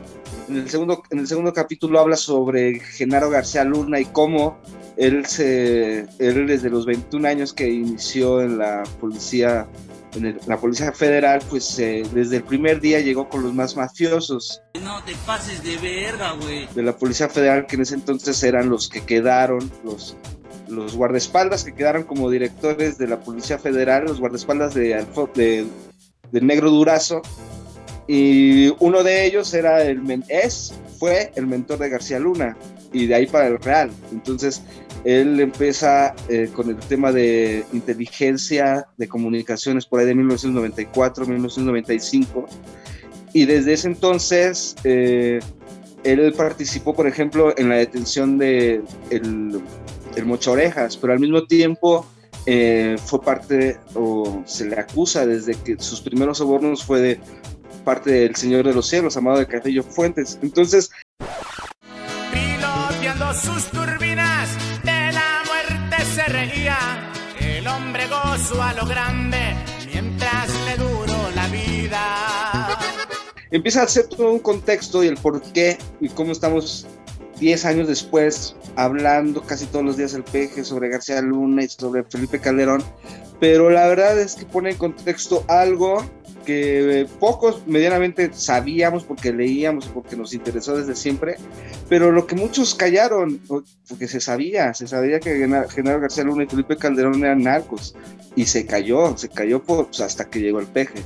[0.49, 4.57] En el segundo, en el segundo capítulo habla sobre Genaro García Luna y cómo
[4.97, 9.67] él, se, él desde los 21 años que inició en la policía,
[10.15, 13.77] en el- la policía federal, pues eh, desde el primer día llegó con los más
[13.77, 16.69] mafiosos No te pases de verga, güey.
[16.75, 20.17] de la Policía Federal, que en ese entonces eran los que quedaron, los,
[20.69, 25.67] los guardaespaldas que quedaron como directores de la Policía Federal, los guardaespaldas de, Alfo- de,
[26.31, 27.23] de Negro Durazo.
[28.09, 32.57] Y uno de ellos era el es, fue el mentor de García Luna,
[32.93, 33.91] y de ahí para el Real.
[34.11, 34.61] Entonces,
[35.05, 42.47] él empieza eh, con el tema de inteligencia, de comunicaciones por ahí de 1994, 1995.
[43.33, 45.41] Y desde ese entonces, eh,
[46.05, 49.63] él participó, por ejemplo, en la detención de el,
[50.25, 52.07] Mocha Orejas, pero al mismo tiempo
[52.47, 57.21] eh, fue parte, o se le acusa desde que sus primeros sobornos fue de
[57.85, 60.39] parte del Señor de los Cielos, Amado de Carrillo Fuentes.
[60.43, 60.91] Entonces,
[62.33, 63.65] Piloteando sus
[68.03, 69.39] El hombre gozó a lo grande
[69.93, 72.79] mientras le duró la vida.
[73.51, 76.87] empieza a hacer todo un contexto y el por qué y cómo estamos
[77.39, 82.03] 10 años después hablando casi todos los días el peje sobre García Luna y sobre
[82.03, 82.83] Felipe Calderón,
[83.39, 86.05] pero la verdad es que pone en contexto algo
[86.43, 91.37] que pocos medianamente sabíamos porque leíamos, porque nos interesó desde siempre,
[91.89, 93.41] pero lo que muchos callaron,
[93.89, 97.95] porque se sabía, se sabía que Gena- Genaro García Luna y Felipe Calderón eran narcos,
[98.35, 101.03] y se cayó, se cayó pues, hasta que llegó el peje.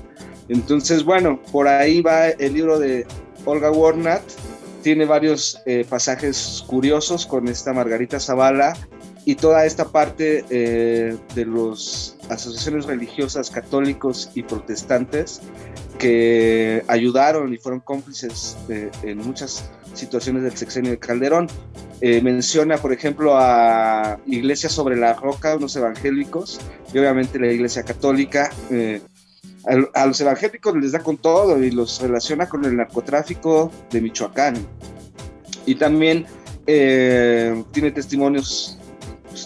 [0.48, 3.04] Entonces, bueno, por ahí va el libro de
[3.44, 4.22] Olga Warnat.
[4.82, 8.76] Tiene varios eh, pasajes curiosos con esta Margarita Zavala
[9.24, 15.40] y toda esta parte eh, de las asociaciones religiosas católicos y protestantes
[15.98, 21.48] que ayudaron y fueron cómplices en muchas situaciones del sexenio de Calderón.
[22.02, 26.60] Eh, menciona, por ejemplo, a Iglesia sobre la Roca, unos evangélicos,
[26.92, 28.50] y obviamente la Iglesia Católica.
[28.70, 29.00] eh,
[29.66, 34.00] a, a los evangélicos les da con todo y los relaciona con el narcotráfico de
[34.00, 34.54] Michoacán.
[35.64, 36.26] Y también
[36.66, 38.75] eh, tiene testimonios,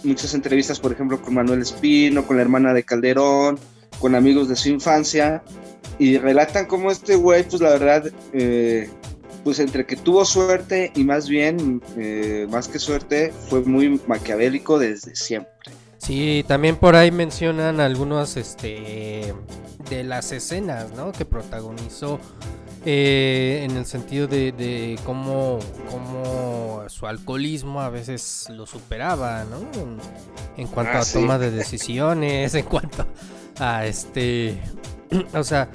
[0.04, 3.58] muchas entrevistas, por ejemplo, con Manuel Espino, con la hermana de Calderón,
[3.98, 5.42] con amigos de su infancia,
[5.98, 8.88] y relatan cómo este güey, pues la verdad, eh,
[9.44, 14.78] pues entre que tuvo suerte y más bien, eh, más que suerte, fue muy maquiavélico
[14.78, 15.50] desde siempre.
[15.98, 19.34] Sí, también por ahí mencionan algunos este
[19.90, 21.12] de las escenas, ¿no?
[21.12, 22.18] Que protagonizó
[22.84, 25.58] eh, en el sentido de, de cómo,
[25.90, 29.58] cómo su alcoholismo a veces lo superaba, ¿no?
[29.80, 29.98] En,
[30.56, 31.14] en cuanto Ah, a sí.
[31.14, 33.06] toma de decisiones, en cuanto
[33.58, 34.58] a este,
[35.34, 35.68] o sea,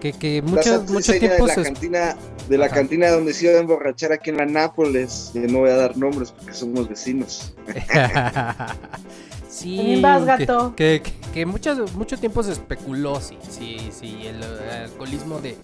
[0.00, 1.62] que, que mucho, mucho tiempo de la se...
[1.62, 2.16] cantina
[2.48, 2.74] de la Ajá.
[2.74, 5.96] cantina donde se iba a emborrachar aquí en la Nápoles y no voy a dar
[5.96, 7.54] nombres porque somos vecinos
[9.48, 10.74] Sí, vas, que- gato.
[10.74, 15.56] Que, que, que mucho, mucho tiempo se especuló si, si, si el, eh, alcoholismo de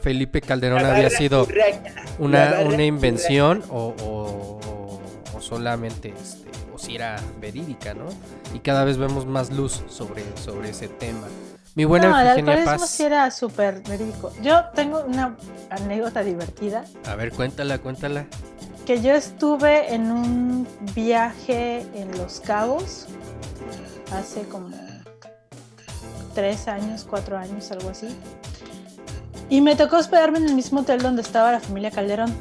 [0.00, 1.46] Felipe Calderón La había sido
[2.18, 5.00] una, una invención o, o-
[5.36, 8.06] o solamente este, o si era verídica, ¿no?
[8.54, 11.26] Y cada vez vemos más luz sobre, sobre ese tema.
[11.74, 12.90] Mi buena no, el Eugenia alcoholismo Paz.
[12.90, 14.32] sí era súper verídico.
[14.42, 15.36] Yo tengo una
[15.70, 16.84] anécdota divertida.
[17.06, 18.26] A ver, cuéntala, cuéntala.
[18.86, 23.06] que yo estuve en un viaje en Los Cabos
[24.12, 24.70] hace como
[26.34, 28.08] tres años, cuatro años, algo así.
[29.48, 32.34] Y me tocó hospedarme en el mismo hotel donde estaba la familia Calderón.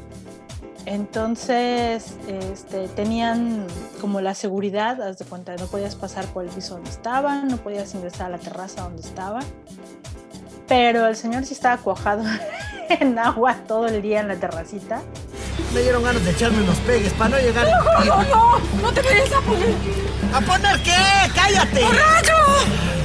[0.86, 3.66] Entonces, este, tenían
[4.02, 7.58] como la seguridad, haz de cuenta, no podías pasar por el piso donde estaban, no
[7.58, 9.44] podías ingresar a la terraza donde estaban.
[10.68, 12.24] Pero el señor sí estaba cuajado
[12.90, 15.02] en agua todo el día en la terracita.
[15.74, 17.68] Me dieron ganas de echarme unos pegues para no llegar.
[17.68, 19.74] No, no, no, no te vayas a poner.
[20.34, 21.32] ¿A poner qué?
[21.34, 21.84] ¡Cállate!
[21.84, 22.96] ¡Borracho!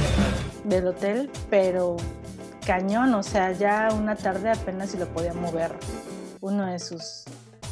[0.71, 1.97] del hotel, pero
[2.65, 5.71] cañón, o sea, ya una tarde apenas si lo podía mover
[6.41, 7.23] uno de sus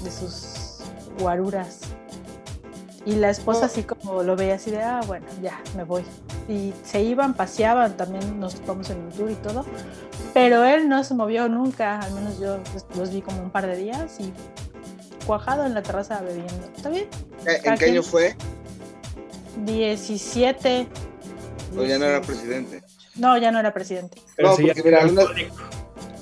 [0.04, 0.80] de sus
[1.20, 1.80] guaruras.
[3.06, 6.04] Y la esposa así como lo veía así de, ah, bueno, ya, me voy.
[6.48, 9.66] Y se iban, paseaban, también nos topamos en un tour y todo.
[10.34, 13.68] Pero él no se movió nunca, al menos yo pues, los vi como un par
[13.68, 14.34] de días y
[15.26, 16.68] cuajado en la terraza bebiendo.
[16.76, 17.08] ¿Está bien?
[17.46, 18.36] ¿En Cada qué año fue?
[19.66, 20.88] 17.
[21.78, 22.84] O ya no era presidente.
[23.16, 24.22] No, ya no era presidente.
[24.40, 25.24] No, porque mira, una,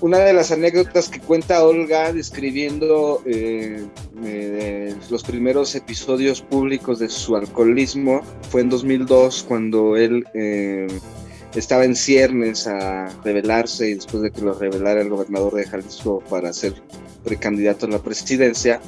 [0.02, 3.86] una de las anécdotas que cuenta Olga describiendo eh,
[4.24, 10.88] eh, los primeros episodios públicos de su alcoholismo fue en 2002 cuando él eh,
[11.56, 16.24] estaba en ciernes a rebelarse y después de que lo revelara el gobernador de Jalisco
[16.30, 16.74] para ser
[17.28, 18.80] precandidato a la presidencia,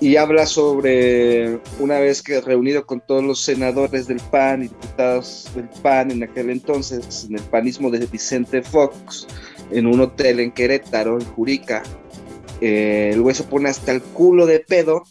[0.00, 5.50] y habla sobre una vez que reunido con todos los senadores del PAN y diputados
[5.54, 9.26] del PAN en aquel entonces, en el panismo de Vicente Fox,
[9.70, 11.82] en un hotel en Querétaro, en Jurica,
[12.60, 15.04] eh, el güey se pone hasta el culo de pedo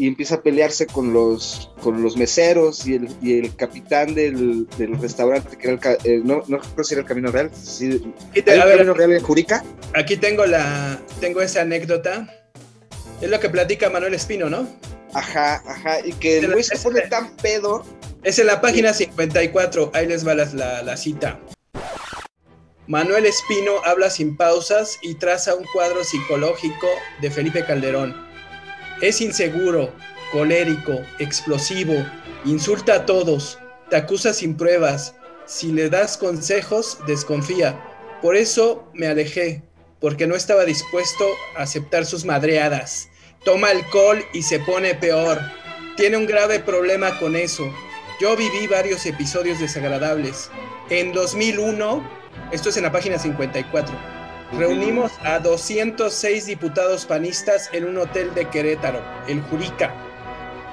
[0.00, 4.66] y empieza a pelearse con los, con los meseros y el, y el capitán del,
[4.78, 8.00] del restaurante, que era el, eh, no, no recuerdo si era el Camino Real, sí,
[8.32, 9.64] te- ¿hay a un ver, Camino Real en Jurica?
[9.94, 12.28] Aquí tengo la tengo esa anécdota.
[13.20, 14.66] Es lo que platica Manuel Espino, ¿no?
[15.12, 17.84] Ajá, ajá, y que el güey se pone tan pedo.
[18.22, 21.38] Es en la página 54, ahí les va la, la- la cita.
[22.86, 26.86] Manuel Espino habla sin pausas y traza un cuadro psicológico
[27.20, 28.29] de Felipe Calderón.
[29.00, 29.94] Es inseguro,
[30.30, 31.94] colérico, explosivo,
[32.44, 35.14] insulta a todos, te acusa sin pruebas,
[35.46, 37.80] si le das consejos, desconfía.
[38.20, 39.62] Por eso me alejé,
[40.00, 41.24] porque no estaba dispuesto
[41.56, 43.08] a aceptar sus madreadas.
[43.44, 45.40] Toma alcohol y se pone peor.
[45.96, 47.72] Tiene un grave problema con eso.
[48.20, 50.50] Yo viví varios episodios desagradables.
[50.90, 52.06] En 2001,
[52.52, 54.19] esto es en la página 54,
[54.52, 59.94] reunimos a 206 diputados panistas en un hotel de Querétaro, el Jurica.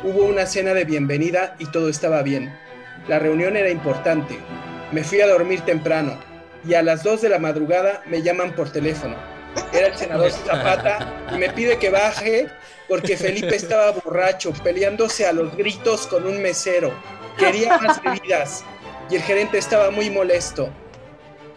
[0.04, 2.54] Hubo una cena de bienvenida y todo estaba bien.
[3.08, 4.38] La reunión era importante.
[4.92, 6.18] Me fui a dormir temprano
[6.68, 9.16] y a las 2 de la madrugada me llaman por teléfono.
[9.74, 12.48] Era el senador Zapata y me pide que baje
[12.88, 16.94] porque Felipe estaba borracho, peleándose a los gritos con un mesero.
[17.38, 18.64] Quería más bebidas
[19.10, 20.70] y el gerente estaba muy molesto.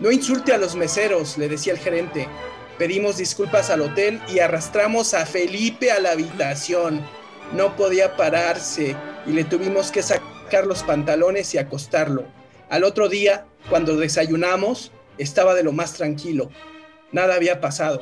[0.01, 2.27] No insulte a los meseros, le decía el gerente.
[2.79, 7.07] Pedimos disculpas al hotel y arrastramos a Felipe a la habitación.
[7.53, 8.97] No podía pararse
[9.27, 12.25] y le tuvimos que sacar los pantalones y acostarlo.
[12.71, 16.51] Al otro día, cuando desayunamos, estaba de lo más tranquilo.
[17.13, 18.01] Nada había pasado.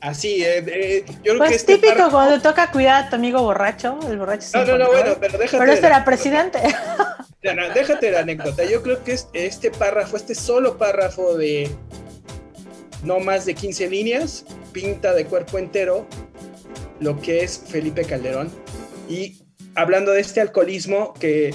[0.00, 3.40] Así, eh, eh, yo creo que Pues este típico cuando toca cuidar a tu amigo
[3.42, 6.58] borracho, el borracho No, no, no, bueno, pero déjate Pero este era presidente.
[7.74, 8.64] Déjate la anécdota.
[8.64, 11.68] Yo creo que es- este párrafo, este solo párrafo de
[13.02, 16.06] no más de 15 líneas, pinta de cuerpo entero
[17.00, 18.48] lo que es Felipe Calderón.
[19.08, 19.38] Y
[19.74, 21.52] hablando de este alcoholismo que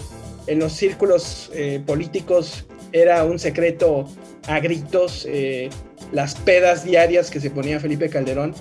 [0.47, 4.07] en los círculos eh, políticos era un secreto
[4.47, 5.69] a gritos, eh,
[6.11, 8.53] las pedas diarias que se ponía Felipe Calderón,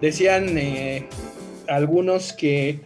[0.00, 1.06] decían eh,
[1.68, 2.80] algunos que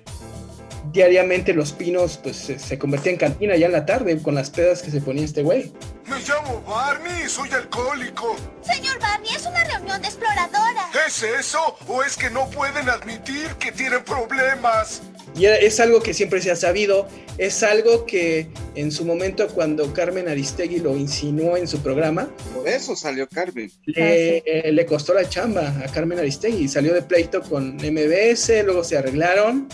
[0.94, 4.48] diariamente los pinos pues se, se convertían en cantina ya en la tarde con las
[4.48, 5.72] pedas que se ponía este güey.
[6.08, 8.36] Me llamo Barney, soy alcohólico.
[8.62, 10.88] Señor Barney, es una reunión de exploradora.
[11.06, 11.76] ¿Es eso?
[11.88, 15.02] ¿O es que no pueden admitir que tienen problemas?
[15.36, 19.92] Y es algo que siempre se ha sabido, es algo que en su momento cuando
[19.92, 23.68] Carmen Aristegui lo insinuó en su programa, Por eso salió Carmen.
[23.86, 26.68] le, eh, le costó la chamba a Carmen Aristegui.
[26.68, 29.68] Salió de pleito con MBS, luego se arreglaron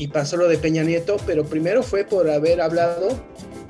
[0.00, 3.20] y pasó lo de Peña Nieto, pero primero fue por haber hablado,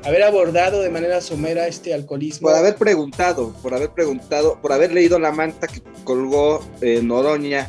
[0.05, 2.47] haber abordado de manera somera este alcoholismo.
[2.47, 7.68] Por haber preguntado, por haber preguntado, por haber leído la manta que colgó eh, Noroña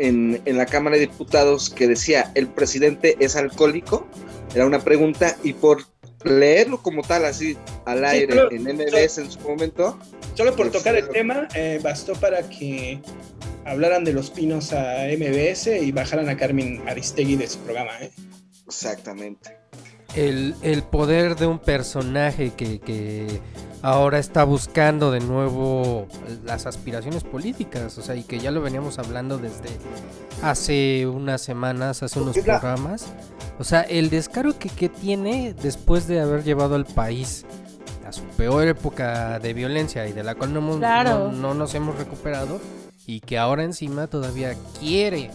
[0.00, 4.08] en, en la Cámara de Diputados que decía, ¿el presidente es alcohólico?
[4.56, 5.84] Era una pregunta y por
[6.24, 9.96] leerlo como tal, así al aire, en MBS en su momento,
[10.34, 13.00] Solo por Pues, tocar el eh, tema, eh, bastó para que
[13.64, 17.92] hablaran de los pinos a MBS y bajaran a Carmen Aristegui de su programa.
[18.00, 18.10] ¿eh?
[18.66, 19.56] exactamente.
[20.16, 23.40] El, el poder de un personaje que, que
[23.82, 26.08] ahora está buscando de nuevo
[26.44, 29.68] las aspiraciones políticas, o sea, y que ya lo veníamos hablando desde
[30.42, 33.06] hace unas semanas, hace unos programas.
[33.60, 37.44] O sea, el descaro que, que tiene después de haber llevado al país
[38.04, 41.30] a su peor época de violencia y de la cual no, hemos- Claro.
[41.30, 42.58] no, no nos hemos recuperado
[43.06, 45.30] y que ahora encima todavía quiere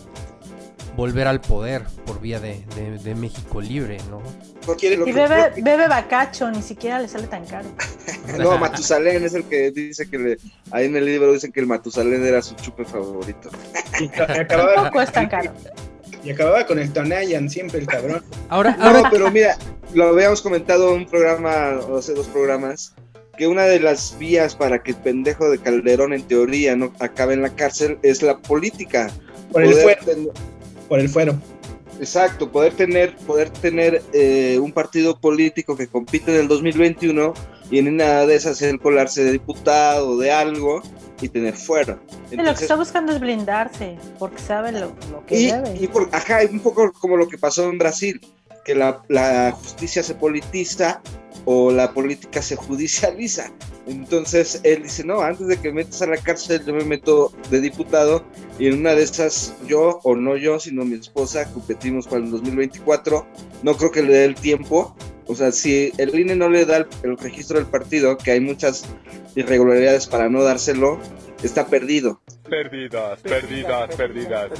[0.95, 4.21] volver al poder por vía de, de- de México libre, ¿no?
[4.65, 7.67] Porque lo Y que- bebe, bebe bacacho, ni siquiera le sale tan caro.
[8.39, 10.37] No, Matusalén es el que dice que le,
[10.71, 13.49] ahí en el libro dicen que el Matusalén era su chupe favorito.
[14.39, 15.51] Acababa, Tampoco es tan caro.
[16.23, 18.23] y acababa con el Tonayan siempre el cabrón.
[18.49, 19.57] Ahora, No, ahora pero mira,
[19.93, 22.95] lo habíamos comentado en un programa, o hace dos programas,
[23.35, 27.33] que una de las vías para que el pendejo de Calderón, en teoría, no acabe
[27.33, 29.09] en la cárcel es la política.
[29.51, 30.05] Por el fuero.
[30.05, 30.29] ten-
[30.89, 31.35] Por el fuero.
[31.99, 37.33] Exacto, poder tener, poder tener eh, un partido político que compite en el 2021
[37.71, 40.81] y en una de esas el colarse de diputado, de algo
[41.21, 41.97] y tener fuera.
[42.03, 45.77] Y lo que Entonces, está buscando es blindarse, porque sabe lo, lo que y, debe.
[45.79, 48.19] y por- ajá, es un poco como lo que pasó en Brasil,
[48.65, 51.01] que la, justicia se politiza
[51.45, 53.51] o la política se judicializa.
[53.87, 57.31] Entonces él dice, no, antes de que me metas a la cárcel, yo me meto
[57.51, 58.25] de diputado
[58.57, 62.31] y en una de esas yo, o no yo, sino mi esposa, competimos para el
[62.31, 63.25] 2024.
[63.61, 64.95] No creo que le dé el tiempo.
[65.27, 68.85] O sea, si el INE no le da el registro del partido, que hay muchas
[69.35, 70.99] irregularidades para no dárselo,
[71.43, 72.21] está perdido.
[72.49, 74.51] Perdidas, perdidas, perdidas.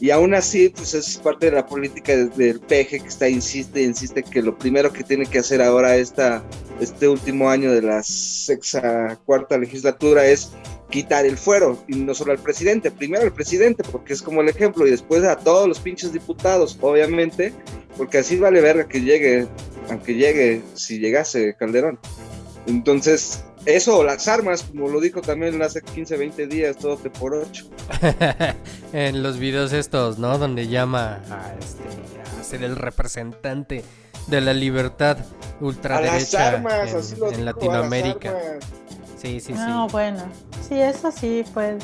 [0.00, 3.82] Y aún así, pues es parte de la política de- del PG que está, insiste,
[3.82, 6.42] insiste que lo primero que tiene que hacer ahora esta,
[6.80, 10.50] este último año de la sexta, cuarta legislatura es
[10.90, 14.48] quitar el fuero, y no solo al presidente, primero al presidente, porque es como el
[14.50, 17.54] ejemplo, y después a todos los pinches diputados, obviamente,
[17.96, 19.46] porque así vale verga que llegue,
[19.88, 21.98] aunque llegue, si llegase Calderón.
[22.66, 27.34] Entonces, eso, las armas, como lo dijo también hace 15, 20 días, todo te por
[27.34, 27.68] ocho.
[28.92, 30.38] en los videos estos, ¿no?
[30.38, 31.84] Donde llama a, este,
[32.40, 33.84] a ser el representante
[34.26, 35.18] de la libertad
[35.60, 38.30] ultraderecha armas, en, así lo en dijo, a las Latinoamérica.
[38.30, 38.64] armas.
[39.20, 39.52] Sí, sí, sí.
[39.52, 40.24] No, bueno.
[40.68, 41.78] Sí, eso sí fue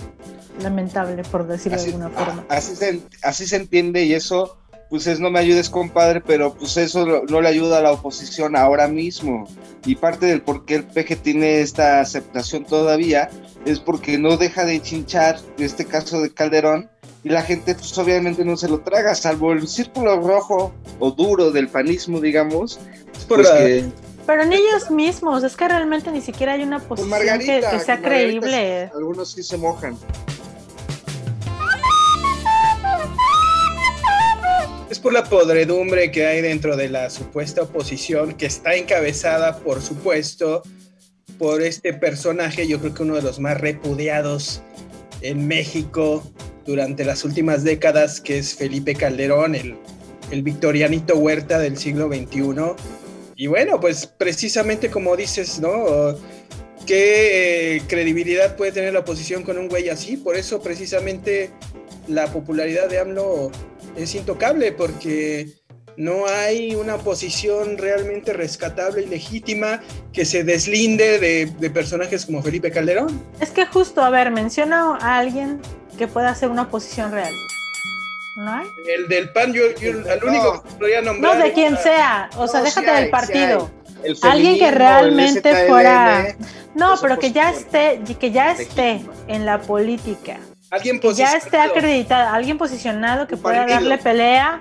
[0.60, 2.44] lamentable, por decirlo de alguna forma.
[2.48, 4.58] Así se, así se entiende y eso,
[4.90, 8.56] pues es no me ayudes compadre, pero pues eso no le ayuda a la oposición
[8.56, 9.46] ahora mismo.
[9.84, 13.28] Y parte del por qué el PG tiene esta aceptación todavía
[13.64, 16.88] es porque no deja de chinchar en este caso de Calderón
[17.24, 21.50] y la gente pues obviamente no se lo traga, salvo el círculo rojo o duro
[21.50, 22.78] del panismo, digamos.
[23.28, 23.84] por pues la- que-
[24.26, 27.98] Pero ni ellos mismos, es que realmente ni siquiera hay una posición que, que sea
[28.00, 28.90] creíble.
[28.94, 29.96] algunos sí se mojan.
[34.98, 39.80] Es por la podredumbre que hay dentro de la supuesta oposición que está encabezada, por
[39.80, 40.64] supuesto,
[41.38, 44.60] por este personaje, yo creo que uno de los más repudiados
[45.20, 46.28] en México
[46.66, 49.76] durante las últimas décadas, que es Felipe Calderón, el,
[50.32, 52.74] el victorianito huerta del siglo XXI.
[53.36, 56.16] Y bueno, pues precisamente como dices, ¿no?
[56.88, 60.16] ¿Qué eh, credibilidad puede tener la oposición con un güey así?
[60.16, 61.50] Por eso precisamente
[62.08, 63.52] la popularidad de AMLO
[63.98, 65.48] es intocable, porque
[65.96, 69.80] no hay una posición realmente rescatable y legítima
[70.12, 73.20] que se deslinde de, de personajes como Felipe Calderón.
[73.40, 75.60] Es que justo, a ver, menciona a alguien
[75.98, 77.32] que pueda hacer una posición real.
[78.36, 78.66] ¿No hay?
[78.96, 81.42] El del PAN, yo, yo al único que podría No, nombrar.
[81.42, 83.70] de quien a- sea, o sea, No, déjate hay, del partido.
[84.04, 86.36] El Alguien que realmente fuera.
[86.76, 90.38] No, pero que ya esté, que ya esté en la política.
[90.70, 91.72] Alguien que ya esté posicionado.
[91.76, 94.60] acreditado, alguien posicionado que pueda darle pelea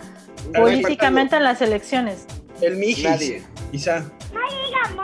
[0.55, 2.25] políticamente en las elecciones.
[2.61, 3.03] El Mijis.
[3.03, 3.43] Nadie.
[3.71, 4.05] Quizá.
[4.33, 5.03] No,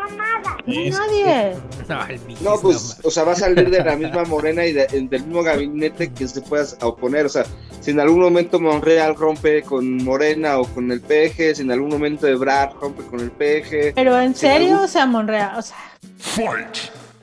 [0.97, 1.55] nadie.
[1.89, 4.71] No, el Mijis, No, pues, o sea, va a salir de la misma Morena y
[4.73, 7.25] de- del mismo gabinete que se pueda oponer.
[7.25, 7.45] O sea,
[7.81, 11.89] si en algún momento Monreal rompe con Morena o con el PG, si en algún
[11.89, 13.93] momento Ebrard rompe con el PG.
[13.93, 15.77] Pero en si en serio, algún- o sea, Monreal, o sea,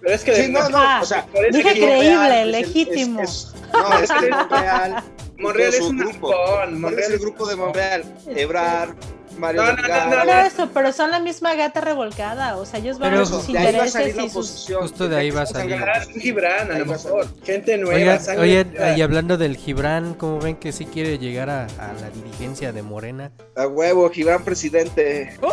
[0.01, 3.21] Pero es que Sí, no, no, o sea, dije creíble, el- legítimo.
[3.23, 5.03] es- es- no, es que Monreal.
[5.39, 6.33] Monreal es un grupo.
[6.35, 8.05] ¿Cuál Monreal es el grupo de Monreal?
[8.29, 8.91] Ebrard,
[9.39, 10.11] Mario No, no, no, Delgado.
[10.11, 13.47] Pero eso, pero son la misma gata revolcada, o sea, ellos van Pero a sus
[13.47, 14.69] de ahí va a intereses y sus...
[14.79, 15.77] Justo de ahí va a salir.
[16.15, 17.27] Un Gibran, a lo mejor.
[17.43, 18.19] Gente nueva.
[18.39, 22.73] Oye, y hablando del Gibran, ¿cómo ven que sí quiere llegar a, a la dirigencia
[22.73, 23.33] de Morena?
[23.57, 25.37] A huevo, Gibran presidente.
[25.41, 25.51] Sea,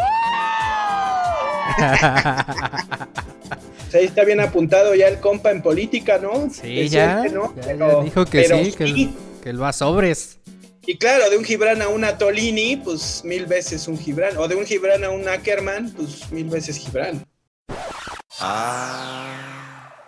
[3.94, 6.50] ahí está bien apuntado ya el compa en política, ¿no?
[6.52, 9.10] Sí, ya, que no, ya, ya pero- dijo que pero sí, que, él-
[9.44, 10.40] que él va a sobres.
[10.86, 14.38] Y claro, de un Gibran a una Tolini, pues mil veces un Gibran.
[14.38, 17.26] O de un Gibran a un Ackerman, pues mil veces Gibran.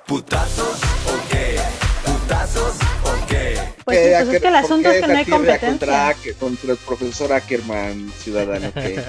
[0.07, 1.57] ¿Putazos o qué?
[2.05, 3.55] ¿Putazos o qué?
[3.83, 6.09] Pues sí, pues es que el ¿por asunto es que no hay Contra, competencia.
[6.09, 8.71] Acker- contra el profesor Ackerman, ciudadano.
[8.81, 9.03] que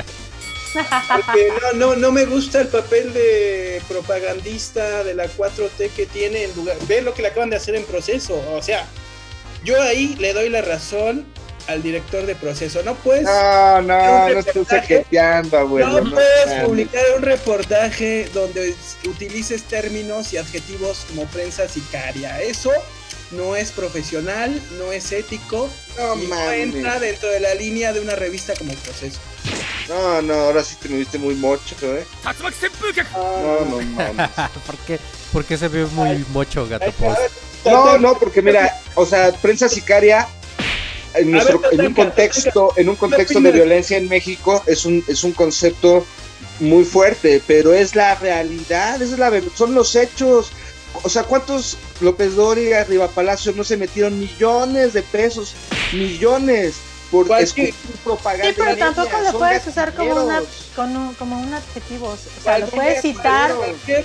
[0.72, 6.44] Porque no, no, no me gusta el papel de propagandista de la 4T que tiene
[6.44, 6.76] en lugar.
[6.86, 8.40] Ve lo que le acaban de hacer en proceso.
[8.54, 8.86] O sea,
[9.64, 11.26] yo ahí le doy la razón
[11.66, 12.82] al director de proceso.
[12.84, 13.24] No puedes.
[13.24, 16.00] No, no, no estoy reportaje- saqueteando, abuelo.
[16.02, 18.74] No puedes publicar un reportaje donde
[19.06, 22.40] utilices términos y adjetivos como prensa sicaria.
[22.42, 22.72] Eso
[23.30, 28.00] no es profesional, no es ético No y no entra dentro de la línea de
[28.00, 29.18] una revista como Proceso.
[29.88, 32.06] No, no, ahora sí te me viste muy mocho, ¿eh?
[33.12, 34.30] No, no, mames.
[34.66, 35.00] ¿Por qué?
[35.32, 36.92] ¿Por qué se ve muy mocho, gato?
[37.64, 40.26] No, no, porque mira, o sea, prensa sicaria
[41.14, 45.04] en, ver, nuestro, en un contexto, en un contexto de violencia en México es un,
[45.08, 46.06] es un concepto
[46.60, 50.52] muy fuerte, pero es la realidad, es la son los hechos.
[51.02, 55.54] O sea, ¿cuántos López Dóriga, Riva Palacio no se metieron millones de pesos?
[55.92, 56.74] Millones.
[57.10, 57.74] por Cualquier- escupir
[58.04, 58.46] propaganda.
[58.46, 60.42] Sí, pero tampoco lo puedes usar como, una,
[60.76, 62.06] como, como un adjetivo.
[62.06, 63.50] O sea, lo puedes citar,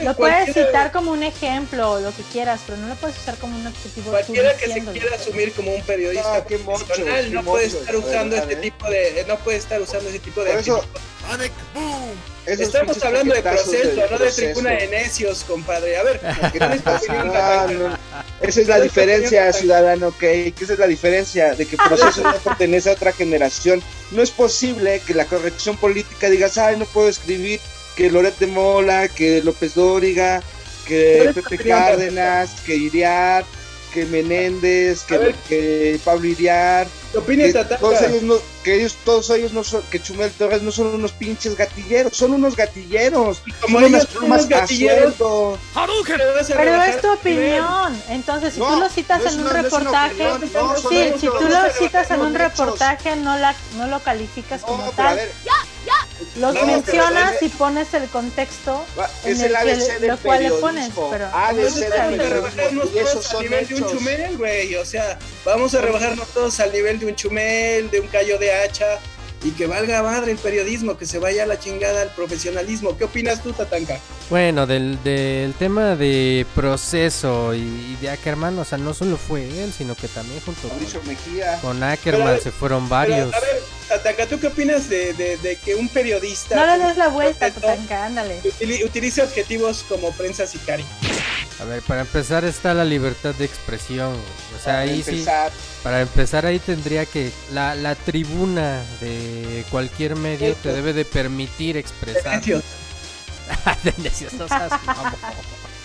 [0.01, 3.55] lo puedes citar como un ejemplo, lo que quieras, pero no lo puedes usar como
[3.59, 4.09] un adjetivo.
[4.09, 7.65] Cualquiera que se quiera asumir como un periodista No, qué mocho, profesional qué no puede
[7.67, 8.71] estar usando verdad, este ¿eh?
[8.71, 10.83] tipo de no puede estar usando ese tipo de Por eso,
[11.29, 12.15] adjetivos.
[12.45, 15.97] esos Estamos hablando de proceso, no de tribuna de necios, compadre.
[15.97, 16.19] A ver,
[16.51, 17.97] ¿qué Ah, no.
[18.41, 20.19] Esa es la diferencia, ciudadano, ok.
[20.19, 23.81] Que esa es la diferencia de que proceso no pertenece a otra generación.
[24.11, 27.59] No es posible que la corrección política digas, ay, no puedo escribir
[27.95, 30.41] que Loret de Mola, que López Dóriga,
[30.85, 33.45] que ¿Cuál es tu Pepe Cárdenas, que Iriar,
[33.95, 35.35] que Menéndez, que, ver.
[35.47, 36.85] que Pablo Iriar.
[37.13, 40.61] ¿Qué opinas, que todos ellos no, que ellos, todos ellos no son, que Chumel Torres
[40.63, 43.41] no son unos pinches gatilleros, son unos gatilleros.
[43.61, 45.13] como son ellos unas son plumas gatilleros,
[46.47, 48.01] Pero es tu opinión.
[48.09, 51.47] Entonces, si No, tú lo citas no en un una- reportaje, opinión, sí, si tú
[51.49, 55.19] lo citas en un reportaje, no, la, no lo calificas como a tal.
[56.35, 59.99] Los No, pero mencionas y pones el contexto Va, en es el, el ABC que,
[59.99, 60.89] del lo cual le pones.
[60.89, 61.09] periodismo.
[61.11, 61.79] Pero ABC es
[62.17, 63.91] del rebajarnos Y esos todos al son nivel de un hechos.
[63.91, 64.75] chumel, güey.
[64.75, 68.53] O sea, vamos a rebajarnos todos al nivel de un chumel, de un callo de
[68.53, 68.99] hacha.
[69.43, 72.97] Y que valga madre el periodismo, que se vaya a la chingada al profesionalismo.
[72.97, 73.99] ¿Qué opinas tú, Tatanka?
[74.31, 79.43] Bueno, del, del tema de proceso y, y de Ackerman, o sea, no solo fue
[79.63, 81.59] él, sino que también junto Mauricio con, Mejía.
[81.61, 83.33] con Pero Ackerman ver, se fueron Pero, varios.
[83.35, 86.97] a ver, Tatanka, ¿tú qué opinas de, de- de que un periodista No le des
[86.97, 87.51] la vuelta.
[87.51, 88.41] Tatanka, ándale.
[88.43, 90.85] utili- utilice adjetivos como prensa sicaria?
[91.61, 94.13] A ver, para empezar está la libertad de expresión.
[94.13, 95.51] O sea, Para ahí sí, empezar,
[95.83, 101.77] para empezar ahí tendría que la, la tribuna de cualquier medio te debe de permitir
[101.77, 102.41] expresar.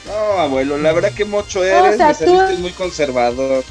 [0.06, 3.62] No abuelo, la verdad que mocho O eres, sea, me tú- muy conservador.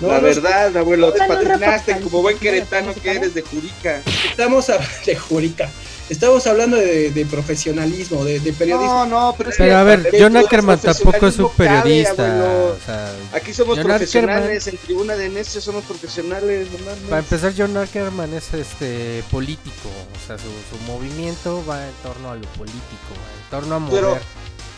[0.00, 2.40] No, la no, verdad, abuelo, te reportaje, como buen ¿no?
[2.40, 4.00] queretano ¿De que eres de Jurica.
[4.30, 5.70] Estamos hablando de Jurica.
[6.08, 9.06] Estamos hablando de, de profesionalismo, de, de periodismo.
[9.06, 12.32] No, no, pero es Pero que a ver, John Ackerman tampoco es un cabe, periodista.
[12.42, 12.72] abuelo.
[12.72, 17.08] o sea, Aquí somos John profesionales, en tribuna de necios somos profesionales, no.
[17.08, 19.88] Para empezar, John Ackerman es este político,
[20.20, 23.78] o sea, su, su movimiento va en torno a lo político, va en torno a
[23.78, 24.18] mover Pero-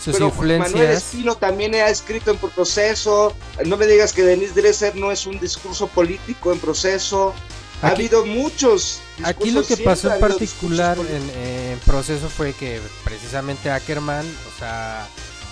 [0.02, 0.90] sus Pero Manuel.
[0.90, 3.34] Espino también ha escrito en proceso.
[3.64, 7.34] No me digas que Denise Dresser no es un discurso político en proceso.
[7.82, 9.00] Ha habido muchos.
[9.24, 14.58] Aquí lo discursos, que pasó en particular discursos en, proceso fue que precisamente Ackerman, o
[14.58, 15.06] sea,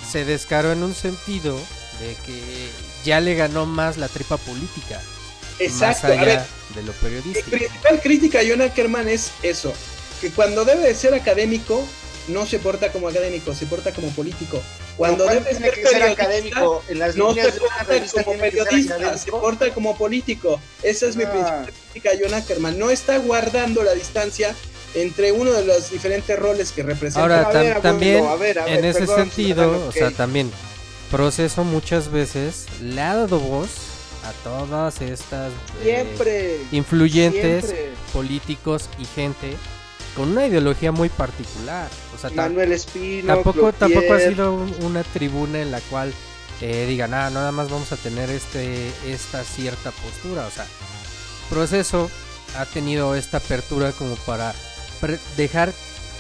[0.09, 1.57] se descaró en un sentido
[2.01, 2.71] de que
[3.05, 5.01] ya le ganó más la tripa política,
[5.59, 6.07] Exacto.
[6.07, 7.51] más A ver, allá de lo mi periodístico.
[7.51, 9.73] principal crítica a John Ackerman es eso.
[10.21, 11.85] Que cuando debe de ser académico,
[12.33, 14.61] no se porta como académico, se porta como político.
[14.97, 16.83] Cuando ¿Cuándo debe tiene ser que ser académico?
[16.89, 20.61] En las no líneas se porta como periodista, se porta como político.
[20.83, 21.31] Esa es mi Ah.
[21.31, 22.79] principal crítica John Ackerman.
[22.79, 24.55] No está guardando la distancia
[24.95, 27.21] entre uno de los diferentes roles que representa.
[27.23, 30.11] Ahora, A tam- ver, abuelo, también a ver, a en ese perdón, sentido, o sea,
[30.11, 30.51] también
[31.11, 33.69] proceso muchas veces le ha dado voz
[34.25, 35.51] a todas estas
[35.83, 36.59] eh, Siempre.
[36.73, 37.91] influyentes siempre.
[38.13, 39.57] políticos y gente
[40.17, 41.89] con una ideología muy particular.
[42.15, 43.35] O sea, Manuel Espino.
[43.35, 46.13] tampoco, tampoco ha sido un- una tribuna en la cual
[46.61, 50.47] eh, digan, ah, nada más vamos a tener este esta cierta postura.
[50.47, 50.67] O sea,
[51.49, 52.11] proceso
[52.59, 54.55] ha tenido esta apertura como para
[55.37, 55.73] dejar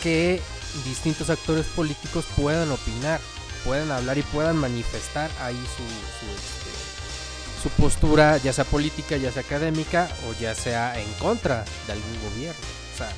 [0.03, 0.41] que
[0.84, 3.20] distintos actores políticos puedan opinar,
[3.64, 9.30] puedan hablar y puedan manifestar ahí su, su, este, su postura, ya sea política, ya
[9.32, 12.61] sea académica o ya sea en contra de algún gobierno.
[12.95, 13.12] O sea,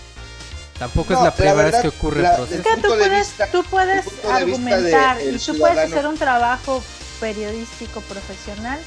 [0.82, 3.28] tampoco No, es la la primera vez que ocurre la- el Es que tú puedes,
[3.28, 6.82] vista- tú puedes de argumentar y tú puedes hacer un trabajo
[7.20, 8.80] periodístico profesional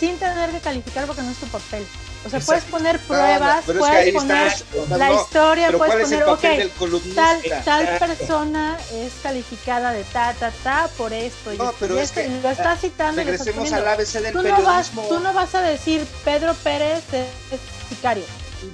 [0.00, 1.86] sin tener que calificar porque no es tu papel.
[2.26, 5.14] O sea, puedes poner Ah, pruebas, no, pero es que puedes poner está, la no,
[5.20, 10.50] historia, puedes ¿cuál es el poner, ok, tal, tal persona es calificada de ta, ta,
[10.62, 13.72] ta por esto y, pero y es que, lo estás citando y lo estás Regresemos
[13.74, 15.02] al ABC del Tú no, vas, periodismo.
[15.14, 18.24] tú no vas a decir Pedro Pérez es, es sicario.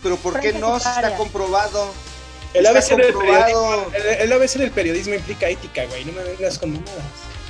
[0.05, 0.79] Pero ¿por qué no?
[0.79, 1.93] Si está comprobado.
[2.55, 3.45] El ABC, del comprobado.
[3.47, 6.05] periodismo, el, el ABC del periodismo implica ética, güey.
[6.05, 6.95] No me vengas con mamadas.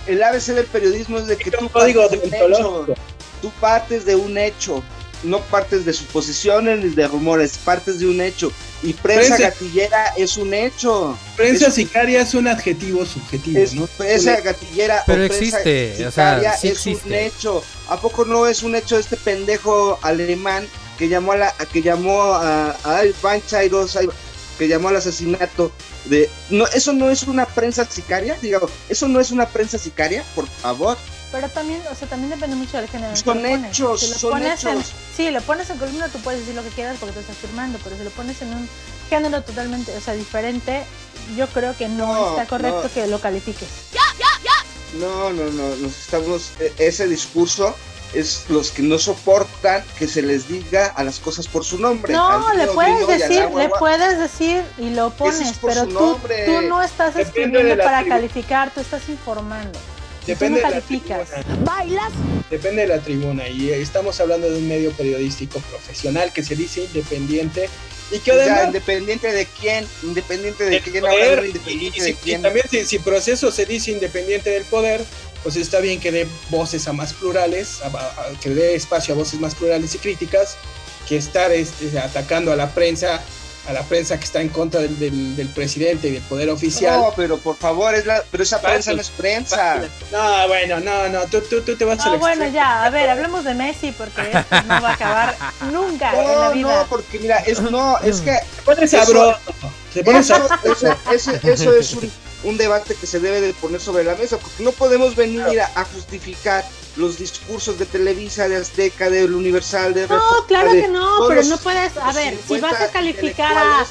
[0.06, 2.94] El ABC del periodismo es de que tú código partes de un hecho.
[3.42, 4.82] Tú partes de un hecho.
[5.22, 8.50] No partes de suposiciones ni de rumores, partes de un hecho.
[8.82, 11.18] Y prensa Prensa- gatillera es un hecho.
[11.36, 13.86] Prensa Es- sicaria es un adjetivo subjetivo, Es ¿no?
[13.98, 17.62] prensa Un- gatillera Pero o prensa existe, o sea, sicaria sí es un hecho.
[17.88, 20.66] ¿A poco no es un hecho este pendejo alemán
[20.98, 23.02] que llamó a la que llamó a, a
[23.96, 24.00] a-
[24.60, 25.72] que llamó al asesinato
[26.04, 30.22] de no eso no es una prensa sicaria, digamos, eso no es una prensa sicaria,
[30.34, 30.98] por favor.
[31.32, 33.16] pero también, o sea, también depende mucho del género.
[33.16, 34.92] Son hechos, Si lo son pones en- hechos.
[35.16, 37.78] sí, lo pones en columna, tú puedes decir lo que quieras porque tú estás firmando,
[37.82, 38.68] pero si lo pones en un
[39.08, 40.84] género totalmente, o sea, diferente,
[41.38, 42.90] yo creo que no, No, está correcto no.
[42.92, 43.68] que lo califiques.
[44.98, 47.74] No, no, no, nos estamos, e- ese discurso
[48.14, 52.12] es los que no soportan que se les diga a las cosas por su nombre.
[52.12, 53.78] No, le puedes decir, agua, le agua.
[53.78, 58.14] puedes decir y lo pones, pero tú, tú no estás escribiendo para tribu.
[58.16, 59.78] calificar, tú estás informando.
[60.26, 61.28] Y tú no Depende de la calificas.
[61.64, 62.12] ¿Bailas?
[62.50, 66.82] Depende de la tribuna y estamos hablando de un medio periodístico profesional que se dice
[66.84, 67.68] independiente
[68.10, 68.66] y que O sea, además...
[68.66, 72.42] independiente de quién, independiente de quién, poder, ahora, y- independiente y, de si- y quién.
[72.42, 75.04] también si, si proceso se dice independiente del poder,
[75.42, 78.00] pues está bien que dé voces a más plurales, a- a-
[78.34, 80.56] a- que dé espacio a voces más plurales y críticas,
[81.08, 83.20] que estar este, atacando a la prensa,
[83.68, 86.98] a la prensa que está en contra del, del- del presidente y del poder oficial.
[87.00, 89.80] No, pero por favor, es la, pero esa prensa no es prensa.
[90.10, 93.08] No, bueno, no, no, tú, tú, tú te vas a No, bueno, ya, a ver,
[93.10, 95.36] hablemos de Messi porque esto no va a acabar
[95.72, 96.76] nunca en la No, vida.
[96.82, 99.38] no, porque mira, es no, es que Se pone eso- sabroso.
[99.92, 100.34] Se pone eso,
[100.64, 102.10] eso- eso- eso es un,
[102.44, 105.70] un debate que se debe de poner sobre la mesa, porque no podemos venir a,
[105.74, 106.64] a justificar
[106.96, 111.28] los discursos de Televisa, de Azteca, del Universal, de No, Reforma, claro de que no,
[111.28, 113.86] pero no puedes, a ver, si 50 vas a calificar a,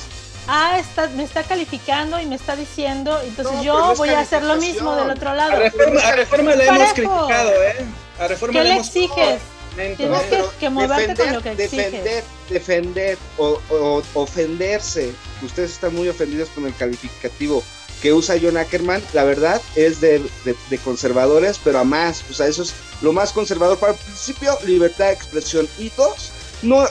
[0.48, 4.44] ah, está, me está calificando y me está diciendo, entonces No, yo voy a hacer
[4.44, 5.54] lo mismo del otro lado.
[5.54, 7.86] A reforma, a reforma le hemos criticado, ¿eh?
[8.20, 9.42] A reforma ¿Qué le le hemos exiges?
[9.96, 12.04] Tienes que, que moverte con lo que defender, exiges.
[12.04, 15.14] defender, defender o, o ofenderse.
[15.42, 17.64] Ustedes están muy ofendidos con el calificativo
[18.02, 19.02] que usa John Ackerman.
[19.14, 22.24] La verdad es de, de- de conservadores, pero a más.
[22.30, 23.78] O sea, eso es lo más conservador.
[23.78, 25.68] Para el principio, libertad de expresión.
[25.78, 26.32] Y dos,
[26.62, 26.86] no.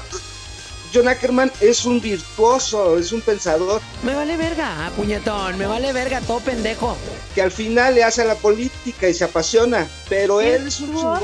[0.94, 6.22] John Ackerman es un virtuoso, es un pensador Me vale verga, puñetón, me vale verga,
[6.22, 6.96] todo pendejo.
[7.34, 10.94] que al final le hace a la política y se apasiona, pero él es un
[10.96, 11.22] chingón.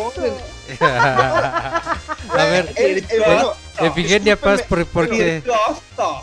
[0.81, 1.99] A
[2.51, 5.43] ver, Él- él- bueno, Efigenia Paz, ¿por, por qué?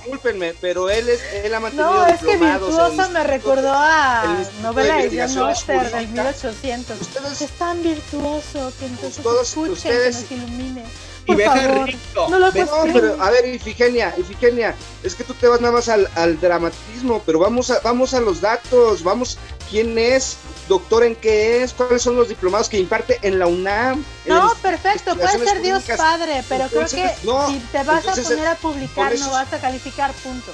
[0.03, 4.23] Discúlpenme, pero él, es, él ha mantenido No, es que virtuoso me recordó a
[4.55, 6.43] el novela de John Oster del Jurídicas.
[6.43, 7.41] 1800.
[7.41, 10.83] es tan virtuoso que entonces todos escuchen, ustedes- que nos ilumine.
[11.23, 12.27] Y Por deja favor, rico.
[12.31, 14.73] no lo no, pero a ver, Ifigenia, Ifigenia,
[15.03, 18.19] es que tú te vas nada más al, al dramatismo, pero vamos a, vamos a
[18.21, 19.37] los datos, vamos,
[19.69, 20.37] ¿quién es?
[20.67, 21.73] ¿Doctor en qué es?
[21.73, 24.03] ¿Cuáles son los diplomados que imparte en la UNAM?
[24.25, 27.99] No, el- perfecto, puede ser Dios padre, pero Entonces, creo que no, si te vas
[27.99, 30.51] entonces, a poner a publicar, eso- no vas a calificar, punto.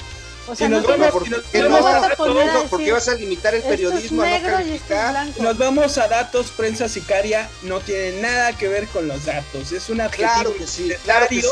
[0.50, 1.82] O sea, no vamos- nos- no ¿Qué te no?
[1.84, 4.30] vas a poner a No, decir, ¿Por qué vas a limitar el es periodismo a
[4.30, 5.28] no y calificar?
[5.40, 9.74] Nos vamos a datos, prensa sicaria no tiene nada que ver con los datos.
[9.74, 11.48] Es un adjetivo Claro que sí, claro que sí.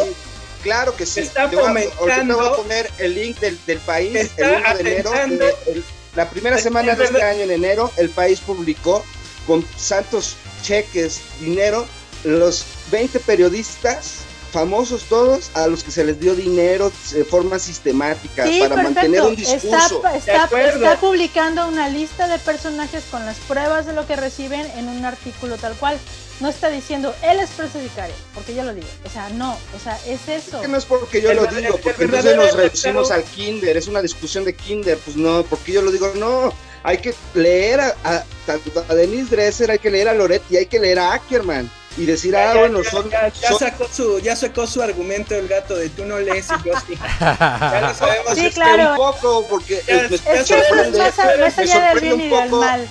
[0.64, 1.20] Claro que sí.
[1.20, 4.48] Está Te voy a- ahorita te voy a poner el link del, del país Está
[4.48, 5.12] el 1 de enero.
[5.46, 5.86] de- el-
[6.16, 9.04] la primera semana de este año, en enero, el país publicó
[9.46, 11.86] con santos cheques, dinero,
[12.24, 18.48] los 20 periodistas famosos todos a los que se les dio dinero de forma sistemática
[18.48, 19.98] Sí, para mantener un discurso.
[19.98, 24.66] Está, está, está publicando una lista de personajes con las pruebas de lo que reciben
[24.78, 26.00] en un artículo tal cual.
[26.42, 28.88] No está diciendo, él es preso sicario, porque yo lo digo.
[29.06, 30.58] O sea, no, o sea, es eso.
[30.58, 33.24] Es que no es porque yo El lo digo, el porque entonces nos reducimos al
[33.24, 37.16] kinder, es una discusión de kinder, pues no, porque yo lo digo, no, hay que
[37.36, 40.78] leer a, a- tanto a Denise Dresser, hay que leer a Loret y hay que
[40.80, 43.88] leer a Ackerman y decir, Ya, ah, ya, bueno, ya, son, ya, ya son- sacó
[43.88, 46.98] su, ya sacó su argumento el gato de tú no lees y yo sí.
[47.22, 48.34] Ya lo sabemos.
[48.36, 48.92] Sí, es que claro.
[48.92, 52.30] un poco, porque Ya, me, sorprende, más, me más allá del sorprende bien y un
[52.42, 52.90] del poco mal.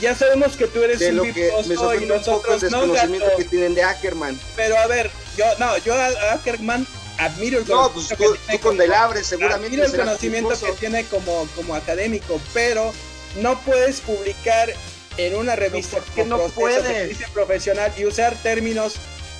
[0.00, 1.30] Ya sabemos que tú eres de un lo que
[1.66, 2.70] me y sorprende un poco el nosotros
[3.08, 4.38] no, que tienen de Ackerman.
[4.56, 6.86] Pero a ver, yo no, yo a Ackerman
[7.18, 9.90] admiro el No, pues conocimiento tú, que tiene tú con como- Delabres seguramente admiro el
[9.90, 10.74] serás conocimiento virtuoso.
[10.74, 12.92] que tiene como, como académico, pero
[13.40, 14.72] no puedes publicar
[15.16, 17.18] en una revista ¿por qué como no puedes?
[17.34, 18.94] profesional y usar términos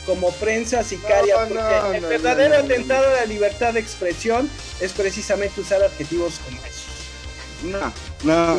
[0.06, 2.74] como prensa sicaria, No, porque no, el no, verdadero no, no, no.
[2.74, 4.50] atentado a la libertad de expresión
[4.80, 6.84] es precisamente usar adjetivos como esos.
[7.62, 7.92] No,
[8.24, 8.58] no, no,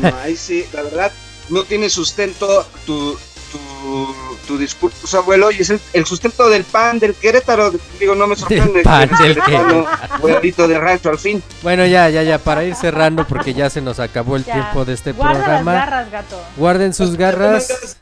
[0.00, 1.12] no, ahí sí, la verdad,
[1.48, 3.16] no tiene sustento tu,
[3.52, 4.14] tu,
[4.46, 8.36] tu discurso, abuelo, y es el, el sustento del pan del Querétaro, digo, no me
[8.36, 8.82] sorprende.
[8.82, 11.42] pan que eres del queretano, abuelito de rancho al fin.
[11.62, 14.54] Bueno, ya, ya, ya, para ir cerrando porque ya se nos acabó el Ya.
[14.54, 15.72] tiempo de este Guarda programa.
[15.74, 16.40] las garras, gato.
[16.56, 17.96] Guarden sus garras.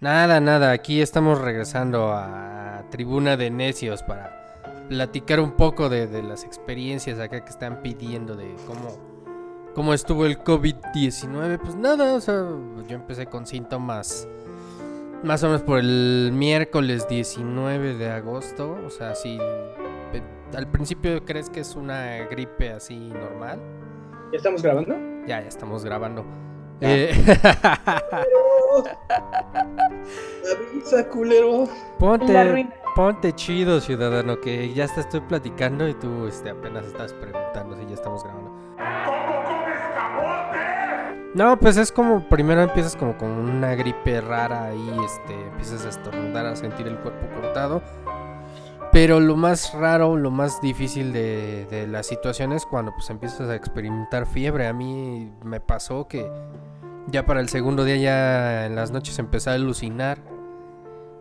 [0.00, 4.37] Nada, nada, aquí estamos regresando a Tribuna de Necios para
[4.88, 8.98] platicar un poco de, de las experiencias acá que están pidiendo de cómo,
[9.74, 11.58] cómo estuvo el COVID-19.
[11.58, 12.46] Pues nada, o sea,
[12.88, 14.26] yo empecé con síntomas
[15.22, 18.78] más o menos por el miércoles 19 de agosto.
[18.86, 19.38] O sea, si
[20.56, 23.60] al principio crees que es una gripe así normal.
[24.32, 24.94] ¿Ya estamos grabando?
[25.26, 26.24] Ya, ya estamos grabando.
[26.80, 27.12] Eh,
[30.72, 31.64] Avisa, culero.
[31.64, 32.74] La ponte, ruina.
[32.98, 37.86] Ponte chido, ciudadano, que ya te estoy platicando y tú este, apenas estás preguntando si
[37.86, 38.50] ya estamos grabando.
[41.32, 45.90] No, pues es como, primero empiezas como con una gripe rara ahí, este, empiezas a
[45.90, 47.82] estornudar, a sentir el cuerpo cortado.
[48.90, 53.48] Pero lo más raro, lo más difícil de, de la situación es cuando pues empiezas
[53.48, 54.66] a experimentar fiebre.
[54.66, 56.28] A mí me pasó que
[57.06, 60.18] ya para el segundo día ya en las noches empecé a alucinar.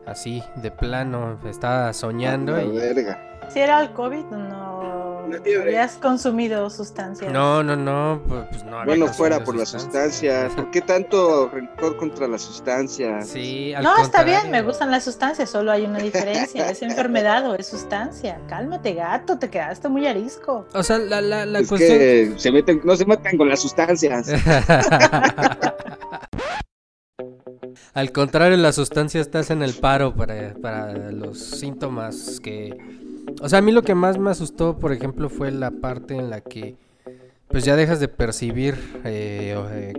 [0.08, 2.72] Así, de plano, estaba soñando La y...
[2.72, 3.24] verga.
[3.50, 5.30] Si era el COVID, no
[5.62, 7.32] habías consumido sustancias.
[7.32, 10.52] No, no, no, pues, pues no había Bueno, fuera por la sustancias.
[10.52, 10.56] sustancia.
[10.56, 13.22] ¿Por qué tanto rencor contra la sustancia?
[13.22, 16.70] Sí, al No, está bien, me gustan las sustancias, solo hay una diferencia.
[16.70, 18.40] ¿Es enfermedad o es sustancia?
[18.50, 20.66] Cálmate, gato, te quedaste muy arisco.
[20.74, 21.98] O sea, la, la, la es cuestión...
[21.98, 24.28] que se meten, no se metan con las sustancias.
[27.98, 32.78] Al contrario, la sustancia estás en el paro para, para los síntomas que...
[33.42, 36.30] O sea, a mí lo que más me asustó, por ejemplo, fue la parte en
[36.30, 36.76] la que
[37.48, 39.94] pues ya dejas de percibir eh, eh,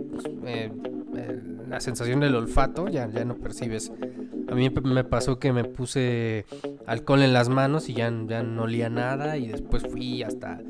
[0.45, 3.91] eh, la sensación del olfato, ya, ya no percibes.
[4.49, 6.45] A mí me pasó que me puse
[6.87, 10.61] alcohol en las manos y ya, ya no olía nada y después fui hasta...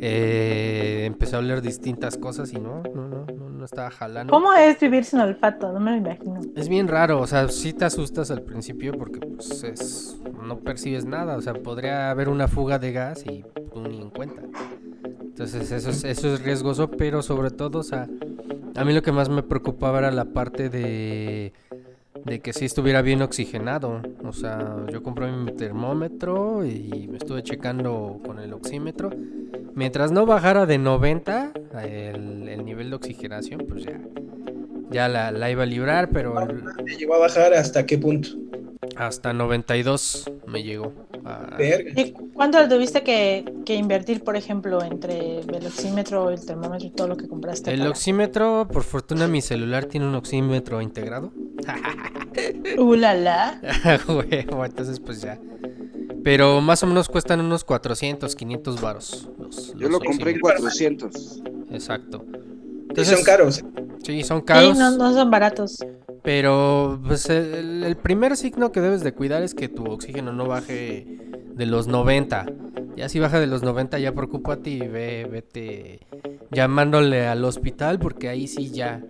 [0.00, 4.32] empecé a oler distintas cosas y no, no, no, no, estaba jalando.
[4.32, 5.72] ¿Cómo es vivir sin olfato?
[5.72, 6.40] No me lo imagino.
[6.54, 11.04] Es bien raro, o sea, sí te asustas al principio porque pues es, no percibes
[11.04, 14.42] nada, o sea, podría haber una fuga de gas y tú ni en cuenta.
[15.20, 18.08] Entonces eso es, eso es riesgoso, pero sobre todo, o sea,
[18.76, 21.52] a mí lo que más me preocupaba era la parte de,
[22.24, 24.00] de que sí estuviera bien oxigenado.
[24.24, 29.10] O sea, yo compré mi termómetro y me estuve checando con el oxímetro.
[29.74, 31.52] Mientras no bajara de 90
[31.82, 34.00] el, el nivel de oxigenación, pues ya,
[34.90, 38.28] ya la, la iba a librar, pero el- ¿Te llegó a bajar hasta qué punto?
[38.96, 40.92] hasta 92 me llegó.
[41.24, 41.90] a- Verga.
[42.00, 47.08] ¿Y cuánto tuviste que, que invertir, por ejemplo, entre el oxímetro, el termómetro y todo
[47.08, 47.72] lo que compraste?
[47.72, 51.32] El para- oxímetro, por fortuna mi celular tiene un oxímetro integrado.
[52.76, 53.60] Uh, la, la.
[54.08, 55.38] Huevo, entonces pues ya.
[56.24, 59.28] Pero más o menos cuestan unos 400, 500 varos.
[59.38, 61.42] los- Yo los lo compré en oxímetros.
[61.42, 61.42] 400.
[61.70, 62.24] Exacto.
[62.96, 63.64] Y son caros.
[64.02, 64.78] Sí, son Sí, caros.
[64.78, 65.78] no, no son baratos.
[66.22, 70.46] Pero pues el, el primer signo que debes de cuidar es que tu oxígeno no
[70.46, 71.06] baje
[71.54, 72.46] de los 90.
[72.96, 76.00] Ya si baja de los 90 ya preocúpate y ve, vete
[76.52, 79.02] llamándole al hospital porque ahí sí ya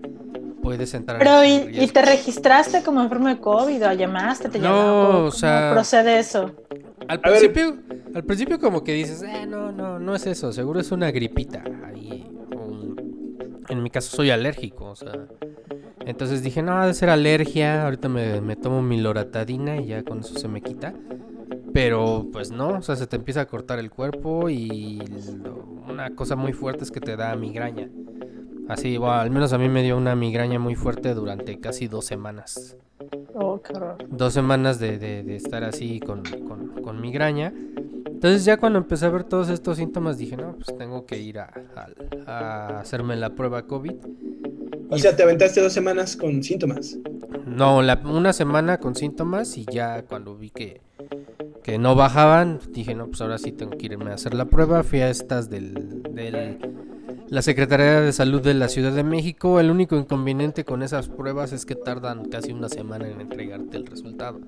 [0.65, 4.59] puedes entrar Pero, en ¿y, y te registraste como enfermo de COVID o llamaste, te
[4.59, 5.27] No, llamaron?
[5.27, 6.51] o sea- ¿Cómo procede eso?
[7.07, 7.77] Al principio,
[8.15, 11.63] al principio como que dices, eh, no, no, no es eso, seguro es una gripita.
[11.87, 15.13] Ahí, un- En mi caso soy alérgico, o sea.
[16.07, 20.03] Entonces dije, no, ha de ser alergia, ahorita me, me tomo mi loratadina y ya
[20.03, 20.93] con eso se me quita.
[21.73, 24.99] Pero pues no, o sea, se te empieza a cortar el cuerpo y
[25.43, 27.89] lo- una cosa muy fuerte es que te da migraña.
[28.69, 32.05] Así, bueno, al menos a mí me dio una migraña muy fuerte durante casi dos
[32.07, 32.77] semanas
[33.35, 33.61] Oh,
[34.09, 37.53] dos semanas de, de- de estar así con, con- con migraña.
[38.07, 41.41] Entonces ya cuando empecé a ver todos estos síntomas dije, no, pues tengo que ir
[41.41, 42.31] a, a-
[42.77, 43.93] a hacerme la prueba COVID.
[44.89, 46.97] O sea, te aventaste dos semanas con síntomas.
[47.45, 50.81] No, la- una semana con síntomas y ya cuando vi que,
[51.65, 54.85] que no bajaban, dije, no, pues ahora sí tengo que irme a hacer la prueba.
[54.85, 56.59] Fui a estas del, del-
[57.35, 59.59] la Secretaría de Salud de la Ciudad de México.
[59.59, 63.87] El único inconveniente con esas pruebas es que tardan casi una semana en entregarte el
[63.87, 64.39] resultado.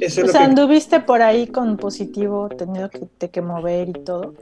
[0.00, 0.46] Eso O sea, que...
[0.46, 4.34] anduviste por ahí con positivo, tenido que, te que mover y todo.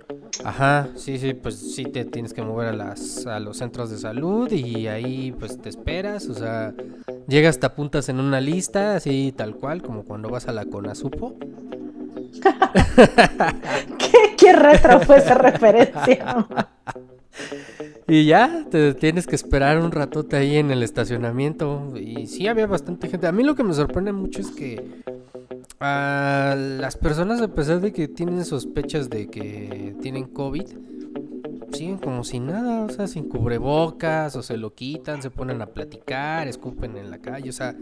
[0.43, 3.99] Ajá, sí, sí, pues sí te tienes que mover a las a los centros de
[3.99, 6.73] salud y ahí pues te esperas, o sea,
[7.29, 11.35] llegas te apuntas en una lista así tal cual como cuando vas a la Conasupo.
[13.99, 16.47] ¿Qué, qué retro fue esa referencia?
[18.09, 21.93] Y ya, te tienes que esperar un ratote ahí en el estacionamiento.
[21.97, 23.27] Y sí había bastante gente.
[23.27, 25.03] A mí lo que me sorprende mucho es que
[25.81, 30.67] a las personas, a pesar de que tienen sospechas de que tienen COVID,
[31.73, 35.67] siguen como si nada, o sea, sin cubrebocas, o se lo quitan, se ponen a
[35.67, 37.77] platicar, escupen en la calle, o sea,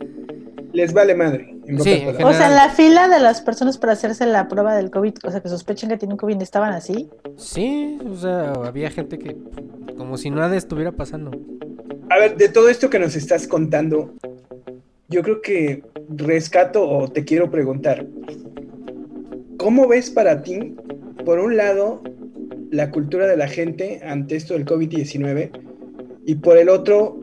[0.74, 1.56] Les vale madre.
[1.66, 2.24] en Sí, en.
[2.24, 5.30] O sea, en la fila de las personas para hacerse la prueba del COVID, o
[5.30, 7.08] sea, que sospechan que tienen COVID, estaban así.
[7.36, 9.36] sí, o sea, había gente que
[9.96, 11.30] como si nada estuviera pasando.
[12.10, 14.14] A ver, de todo esto que nos estás contando,
[15.08, 18.06] yo creo que rescato o te quiero preguntar,
[19.56, 20.74] ¿cómo ves para ti,
[21.24, 22.02] por un lado,
[22.72, 25.50] la cultura de la gente ante esto del COVID-19
[26.26, 27.20] y por el otro,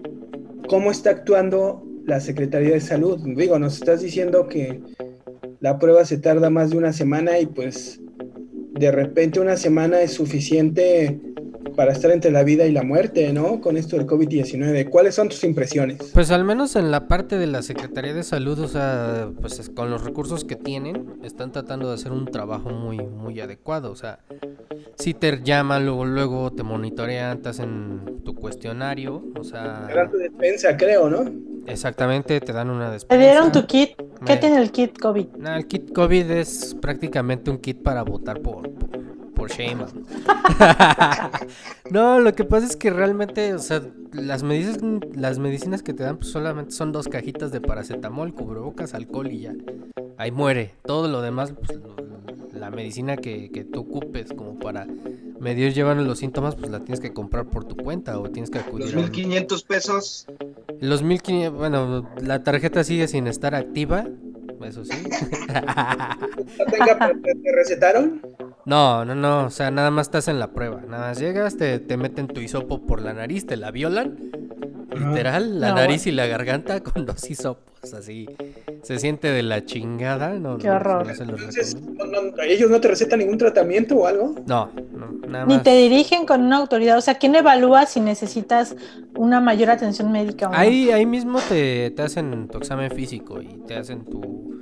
[0.70, 3.20] cómo está actuando la Secretaría de Salud.
[3.36, 4.82] Digo, nos estás diciendo que
[5.60, 8.00] la prueba se tarda más de una semana y pues
[8.74, 11.20] de repente una semana es suficiente
[11.76, 13.62] para estar entre la vida y la muerte, ¿no?
[13.62, 14.90] Con esto del COVID-19.
[14.90, 16.12] ¿Cuáles son tus impresiones?
[16.14, 19.70] Pues al menos en la parte de la Secretaría de Salud, o sea, pues es-
[19.70, 23.92] con los recursos que tienen, están tratando de hacer un trabajo muy, muy adecuado.
[23.92, 24.20] O sea,
[24.98, 30.76] si te llaman, luego, luego te monitorean, te hacen tu cuestionario, o sea, tu despensa,
[30.76, 31.24] creo, ¿no?
[31.68, 33.24] Exactamente, te dan una ¿Te despensa.
[33.24, 33.92] dieron tu kit?
[34.26, 35.28] ¿Qué Me- tiene el kit COVID?
[35.38, 38.90] No, el kit COVID es prácticamente un kit para votar por, por,
[39.34, 39.90] por Sheinbaum.
[41.90, 43.82] no, lo que pasa es que realmente, o sea,
[44.14, 48.94] las medicinas, las medicinas que te dan pues solamente son dos cajitas de paracetamol, cubrebocas,
[48.94, 49.54] alcohol y ya.
[50.18, 50.76] Ahí muere.
[50.86, 51.96] Todo lo demás, pues, lo-
[52.62, 54.86] la medicina que, que tú ocupes como para
[55.40, 58.50] medio ir llevando los síntomas, pues la tienes que comprar por tu cuenta o tienes
[58.52, 60.28] que acudir Los a un- 1500 pesos.
[60.80, 64.06] los 1500, bueno, la tarjeta sigue sin estar activa,
[64.64, 64.92] eso sí.
[66.60, 68.22] ¿No tenga, te te recetaron?
[68.66, 70.82] No, no, no, o sea, nada más estás en la prueba.
[70.88, 74.18] Nada más llegas, te, te meten tu hisopo por la nariz, te la violan.
[74.94, 78.28] Literal, la No, nariz y la garganta con dos hisopos, así.
[78.84, 81.08] Se siente de la chingada, no, Qué horror.
[81.08, 84.36] no se Entonces, no- no- ¿ellos no te recetan ningún tratamiento o algo?
[84.46, 85.64] No, no, nada Ni más.
[85.64, 86.98] te dirigen con una autoridad.
[86.98, 88.76] O sea, ¿quién evalúa si necesitas
[89.16, 90.58] una mayor atención médica o no?
[90.58, 94.62] Ahí, ahí mismo te, te hacen tu examen físico y te hacen tu...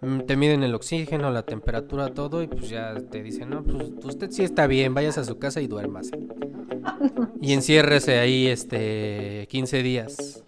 [0.00, 3.90] mm, Te miden el oxígeno, la temperatura, todo y pues ya te dicen, no, pues
[4.04, 6.12] usted sí está bien, vayas a su casa y duérmase.
[7.40, 10.42] Y enciérrese ahí este 15 días.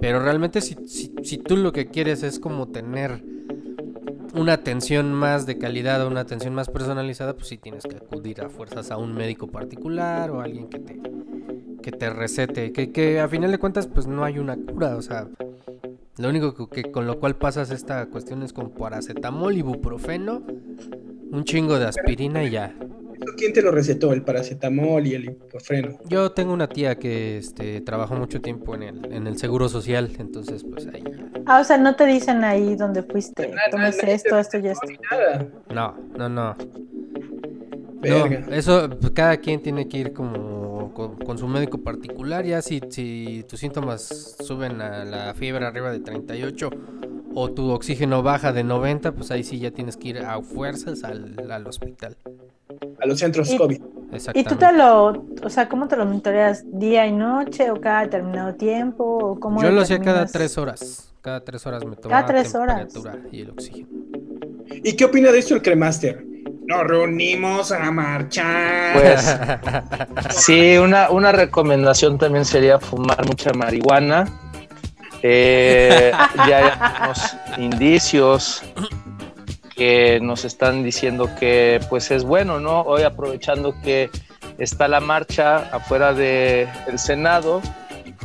[0.00, 3.22] Pero realmente si, si, si tú lo que quieres es como tener
[4.34, 8.40] una atención más de calidad o una atención más personalizada, pues sí tienes que acudir
[8.40, 10.98] a fuerzas a un médico particular o a alguien que te,
[11.82, 12.72] que te recete.
[12.72, 15.28] Que, que a final de cuentas pues no hay una cura, o sea,
[16.16, 20.42] lo único que, que con lo cual pasas esta cuestión es con paracetamol, ibuprofeno,
[21.30, 22.74] un chingo de aspirina y ya.
[23.20, 24.12] ¿Eso ¿Quién te lo recetó?
[24.12, 25.98] ¿El paracetamol y el ibuprofeno?
[26.06, 30.10] Yo tengo una tía que este, trabajó mucho tiempo en el, en el seguro social,
[30.18, 31.02] entonces pues ahí.
[31.46, 33.52] Ah, o sea, no te dicen ahí donde fuiste.
[33.70, 34.86] Tómese esto, esto y esto.
[35.10, 35.46] Nada.
[35.74, 36.56] No, no, no.
[38.00, 38.40] Verga.
[38.40, 42.44] No, eso pues, cada quien tiene que ir como con, con su médico particular.
[42.44, 46.70] Ya si, si tus síntomas suben a la fiebre arriba de 38
[47.40, 51.04] o tu oxígeno baja de 90, pues ahí sí ya tienes que ir a fuerzas
[51.04, 52.16] al, al hospital.
[53.00, 53.80] A los centros Y- COVID.
[53.80, 54.50] ¿Y Exactamente.
[54.50, 56.64] tú te lo, o sea, cómo te lo monitoreas?
[56.66, 59.04] ¿Día y noche o cada determinado tiempo?
[59.04, 61.12] ¿O cómo Yo lo hacía cada tres horas.
[61.22, 62.92] Cada tres horas me tomaba tres horas.
[62.92, 63.88] temperatura y el oxígeno.
[64.82, 66.24] ¿Y qué opina de esto el cremaster?
[66.66, 68.94] Nos reunimos a marchar.
[69.00, 69.38] Pues
[70.44, 74.24] sí, una, una recomendación también sería fumar mucha marihuana.
[75.22, 76.12] Eh,
[76.48, 78.62] ya hay unos indicios
[79.74, 82.82] que nos están diciendo que pues es bueno, ¿no?
[82.82, 84.10] Hoy aprovechando que
[84.58, 87.62] está la marcha afuera del Senado,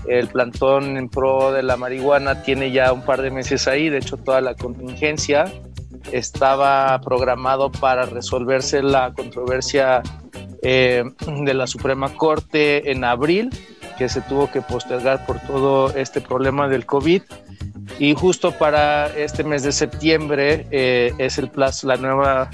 [0.08, 4.00] el plantón en pro de la marihuana tiene ya un par de meses ahí, de
[4.00, 5.46] hecho toda la contingencia
[6.12, 10.02] estaba programado para resolverse la controversia
[10.62, 11.04] eh,
[11.44, 13.50] de la Suprema Corte en abril,
[13.98, 17.22] que se tuvo que postergar por todo este problema del COVID.
[18.00, 22.50] Y justo para este mes de septiembre eh, es el plazo, la nueva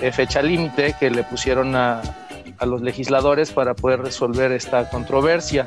[0.00, 2.00] eh, fecha límite que le pusieron a,
[2.58, 5.66] a los legisladores para poder resolver esta controversia.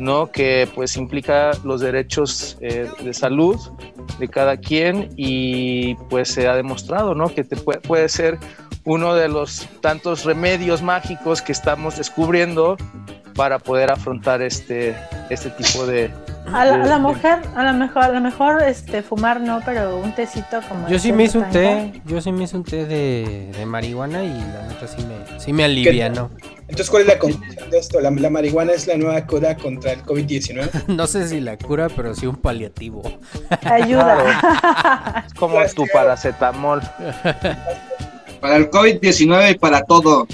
[0.00, 0.32] ¿no?
[0.32, 3.60] que pues implica los derechos eh, de salud
[4.18, 7.28] de cada quien y pues se ha demostrado ¿no?
[7.28, 8.38] que te puede, puede ser
[8.84, 12.78] uno de los tantos remedios mágicos que estamos descubriendo
[13.40, 14.94] para poder afrontar este,
[15.30, 16.10] este tipo de...
[16.52, 20.14] A la, a mujer, a lo mejor, a lo mejor este, fumar no, pero un
[20.14, 20.86] tecito como.
[20.90, 24.22] Yo sí me hice un té, yo sí me hice un té de, de marihuana
[24.24, 26.30] y la neta sí me, sí me alivia, ¿no?
[26.62, 27.98] Entonces, ¿cuál es la conclusión de esto?
[27.98, 30.88] ¿La, la marihuana es la nueva cura contra el COVID-19?
[30.88, 33.02] No sé si la cura, pero sí un paliativo.
[33.64, 35.24] Ayuda.
[35.26, 36.82] Es como tu paracetamol.
[38.38, 40.26] Para el COVID-19 y para todo.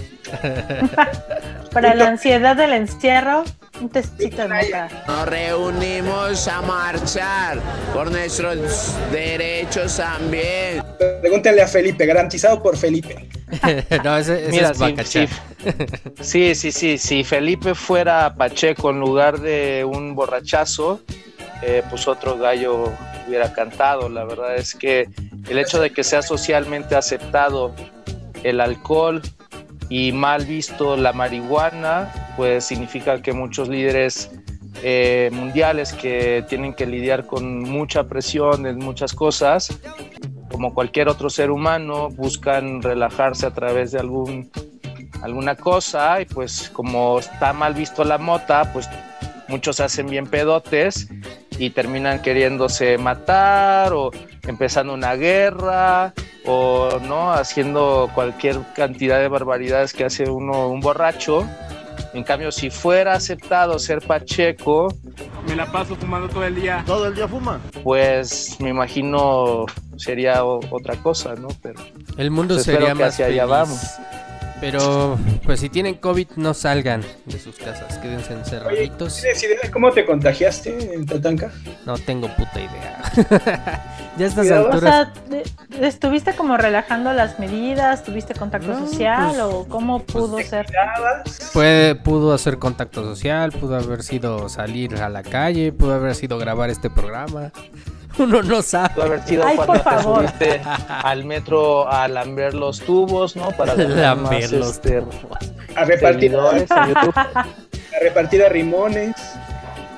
[1.77, 3.44] Para la ansiedad del encierro,
[3.82, 4.89] un tecito de moca.
[5.07, 7.59] Nos reunimos a marchar
[7.93, 10.82] por nuestros derechos también.
[11.20, 13.28] Pregúntenle a Felipe, garantizado por Felipe.
[14.05, 15.27] no, ese, ese Mira, es sí, Bacachá.
[16.23, 21.03] sí, sí, sí, si Felipe fuera Pacheco en lugar de un borrachazo,
[21.61, 22.90] eh, pues otro gallo
[23.28, 24.09] hubiera cantado.
[24.09, 25.11] La verdad es que
[25.47, 27.74] el hecho de que sea socialmente aceptado
[28.44, 29.20] el alcohol
[29.88, 34.30] y mal visto la marihuana, pues significa que muchos líderes
[34.82, 39.78] eh, mundiales que tienen que lidiar con mucha presión en muchas cosas,
[40.50, 44.50] como cualquier otro ser humano, buscan relajarse a través de algún,
[45.22, 48.88] alguna cosa y pues como está mal visto la mota, pues
[49.48, 51.08] muchos hacen bien pedotes
[51.58, 54.10] y terminan queriéndose matar o
[54.46, 56.12] empezando una guerra
[56.44, 61.46] o no haciendo cualquier cantidad de barbaridades que hace uno un borracho.
[62.14, 64.88] En cambio, si fuera aceptado ser Pacheco,
[65.46, 66.82] Me la paso fumando todo el día.
[66.86, 67.60] ¿Todo el día fuma?
[67.82, 69.66] pues me imagino
[69.96, 71.48] sería otra cosa, ¿no?
[71.62, 71.80] Pero
[72.16, 73.80] El mundo pues, sería que más hacia allá vamos.
[74.60, 79.20] Pero, pues si tienen COVID, no salgan de sus casas, quédense encerraditos.
[79.20, 81.50] ¿Tienes idea de cómo te contagiaste en Tatanka?
[81.84, 83.02] No tengo puta idea.
[84.16, 84.80] ya a estas O alturas.
[84.80, 85.12] sea,
[85.86, 88.02] ¿estuviste como relajando las medidas?
[88.02, 89.28] ¿Tuviste contacto No, social?
[89.28, 90.66] pues- ¿O cómo pudo ser?
[91.52, 96.38] Puede, pudo hacer contacto social, pudo haber sido salir a la calle, pudo haber sido
[96.38, 97.52] grabar este programa.
[98.22, 98.90] Uno no sabe.
[98.94, 100.16] Pudo haber sido Ay, cuando por te favor.
[100.28, 103.51] subiste al metro a lamber los tubos, ¿no?
[103.52, 105.02] Para Lamber más, los este,
[105.76, 107.16] A repartir, seguidores en YouTube.
[107.16, 107.47] a
[108.02, 109.14] repartir a rimones.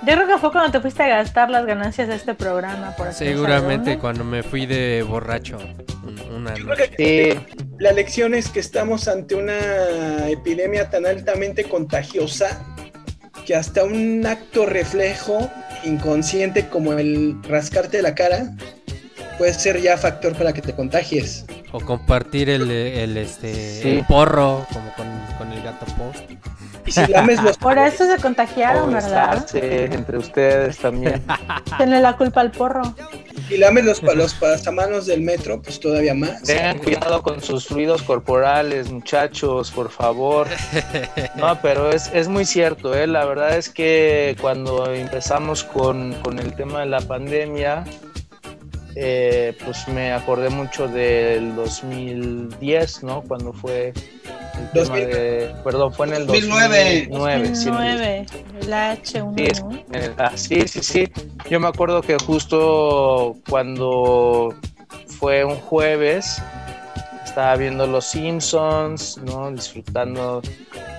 [0.07, 3.09] Yo creo que fue cuando te fuiste a gastar las ganancias de este programa, por
[3.09, 5.59] así Seguramente cuando me fui de borracho.
[5.59, 6.91] un- Una Yo noche.
[6.95, 7.41] creo que
[7.79, 12.65] la lección es que estamos ante una epidemia tan altamente contagiosa
[13.49, 15.51] que hasta un acto reflejo
[15.83, 18.51] inconsciente como el rascarte la cara
[19.39, 21.47] puede ser ya factor para que te contagies.
[21.73, 23.89] O compartir el, el, este, Sí.
[23.89, 25.07] el porro, como con,
[25.39, 26.31] con el gato post.
[26.85, 29.47] Y si lames los Por eso se contagiaron, O ¿verdad?
[29.55, 31.23] entre ustedes también.
[31.79, 32.83] Tenle la culpa al porro.
[33.51, 36.43] Y lames los, los pasamanos del metro, pues todavía más.
[36.43, 40.47] Tengan cuidado con sus fluidos corporales, muchachos, por favor.
[41.37, 43.07] No, pero es, es muy cierto, ¿eh?
[43.07, 47.85] La verdad es que cuando empezamos con, con el tema de la pandemia,
[49.01, 53.23] eh, pues me acordé mucho del 2010, ¿no?
[53.23, 55.07] Cuando fue el tema 2000.
[55.07, 55.55] de...
[55.63, 57.07] Perdón, fue en el 2009.
[57.11, 57.55] 2009.
[57.55, 58.27] sí, en el 2009,
[58.61, 59.35] el H1.
[59.37, 61.09] Sí, es- en el- ah, sí, sí, sí.
[61.49, 64.55] Yo me acuerdo que justo cuando
[65.07, 66.43] fue un jueves,
[67.25, 69.51] estaba viendo Los Simpsons, ¿no?
[69.53, 70.43] Disfrutando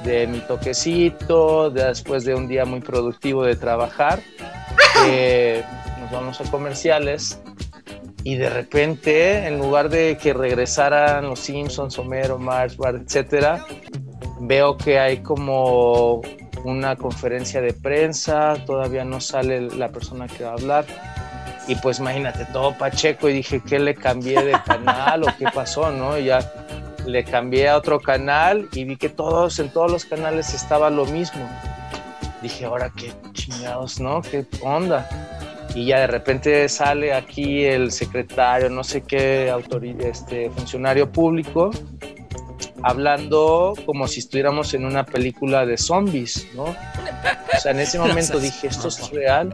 [0.05, 4.21] de mi toquecito, de- después de un día muy productivo de trabajar.
[5.07, 5.63] Eh,
[6.01, 7.39] nos vamos a comerciales
[8.23, 13.65] y de repente, en lugar de que regresaran Los Simpsons, Homero, Marge, Bart, etcétera,
[14.41, 16.21] veo que hay como
[16.63, 20.85] una conferencia de prensa, todavía no sale la persona que va a hablar.
[21.67, 25.91] Y pues imagínate, todo Pacheco y dije, ¿qué le cambié de canal o qué pasó?
[25.91, 26.17] ¿no?
[26.17, 26.39] Y ya
[27.05, 31.05] le cambié a otro canal y vi que todos, en todos los canales estaba lo
[31.05, 31.47] mismo.
[32.41, 34.21] Dije, ahora qué chingados, ¿no?
[34.21, 35.07] ¿Qué onda?
[35.75, 39.53] Y ya de repente sale aquí el secretario, no sé qué
[39.99, 41.69] este, funcionario público,
[42.81, 46.63] hablando como si estuviéramos en una película de zombies, ¿no?
[46.63, 49.53] O sea, en ese momento dije, esto es real,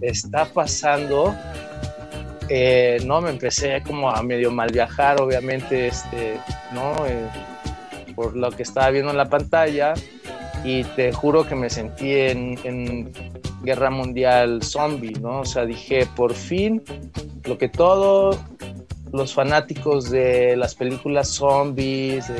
[0.00, 1.34] está pasando.
[2.48, 6.38] Eh, no, me empecé como a medio mal viajar, obviamente, este,
[6.72, 7.06] ¿no?
[7.06, 7.28] Eh,
[8.14, 9.94] por lo que estaba viendo en la pantalla
[10.64, 13.12] y te juro que me sentí en,
[13.62, 15.40] guerra mundial zombie, ¿no?
[15.40, 16.82] O sea, dije, por fin,
[17.44, 18.38] lo que todos
[19.10, 22.30] los fanáticos de las películas zombies,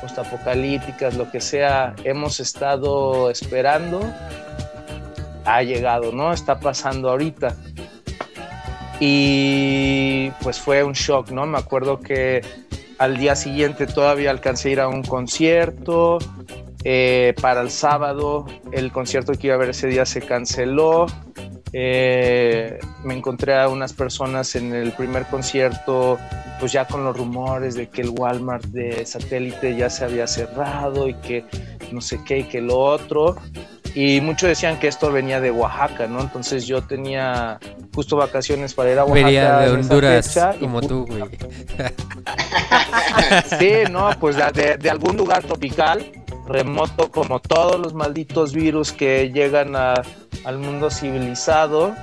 [0.00, 4.00] postapocalípticas, lo que sea, hemos estado esperando,
[5.44, 6.32] ha llegado, ¿no?
[6.32, 7.56] Está pasando ahorita.
[9.00, 11.44] Y pues fue un shock, ¿no?
[11.46, 12.42] Me acuerdo que
[12.98, 16.18] al día siguiente todavía alcancé a ir a un concierto.
[16.84, 21.06] Eh, para el sábado, el concierto que iba a ver ese día se canceló.
[21.72, 26.18] Eh, me encontré a unas personas en el primer concierto,
[26.60, 31.08] pues ya con los rumores de que el Walmart de satélite ya se había cerrado
[31.08, 31.44] y que
[31.92, 33.36] no sé qué y que lo otro.
[33.94, 36.20] Y muchos decían que esto venía de Oaxaca, ¿no?
[36.20, 37.58] Entonces yo tenía
[37.94, 39.26] justo vacaciones para ir a Oaxaca.
[39.26, 41.22] Venía de Honduras, y como tú, güey.
[43.58, 46.04] Sí, no, pues de algún lugar tropical,
[46.46, 51.94] remoto, como todos los malditos virus que llegan al mundo civilizado,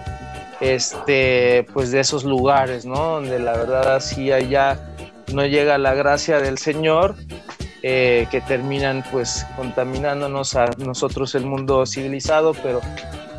[0.61, 2.95] este, pues de esos lugares, ¿no?
[2.95, 4.93] Donde la verdad así allá
[5.33, 7.15] no llega la gracia del Señor,
[7.81, 12.81] eh, que terminan pues contaminándonos a nosotros el mundo civilizado, pero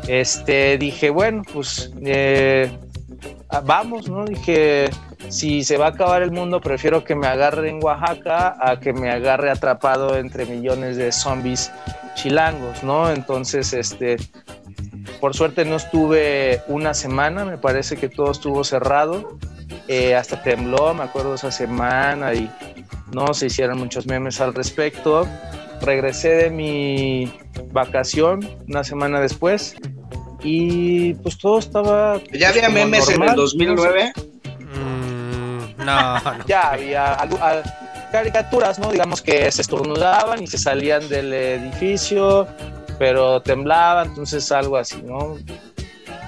[0.07, 2.71] este, dije, bueno, pues eh,
[3.49, 4.25] ah, vamos, ¿no?
[4.25, 4.89] Dije,
[5.29, 8.93] si se va a acabar el mundo, prefiero que me agarre en Oaxaca a que
[8.93, 11.71] me agarre atrapado entre millones de zombies
[12.15, 13.11] chilangos, ¿no?
[13.11, 14.17] Entonces, este,
[15.19, 19.37] por suerte no estuve una semana, me parece que todo estuvo cerrado.
[19.87, 22.49] Eh, hasta tembló, me acuerdo esa semana y
[23.13, 25.27] no se hicieron muchos memes al respecto.
[25.81, 27.33] Regresé de mi
[27.71, 29.75] vacación una semana después
[30.43, 32.19] y pues todo estaba...
[32.31, 34.13] ¿Ya había memes en el normal, 2009?
[34.15, 34.30] Mm,
[35.85, 36.45] no, no.
[36.45, 37.17] ya había
[38.11, 38.91] caricaturas, ¿no?
[38.91, 42.47] Digamos que se estornudaban y se salían del edificio,
[42.99, 45.37] pero temblaba, entonces algo así, ¿no?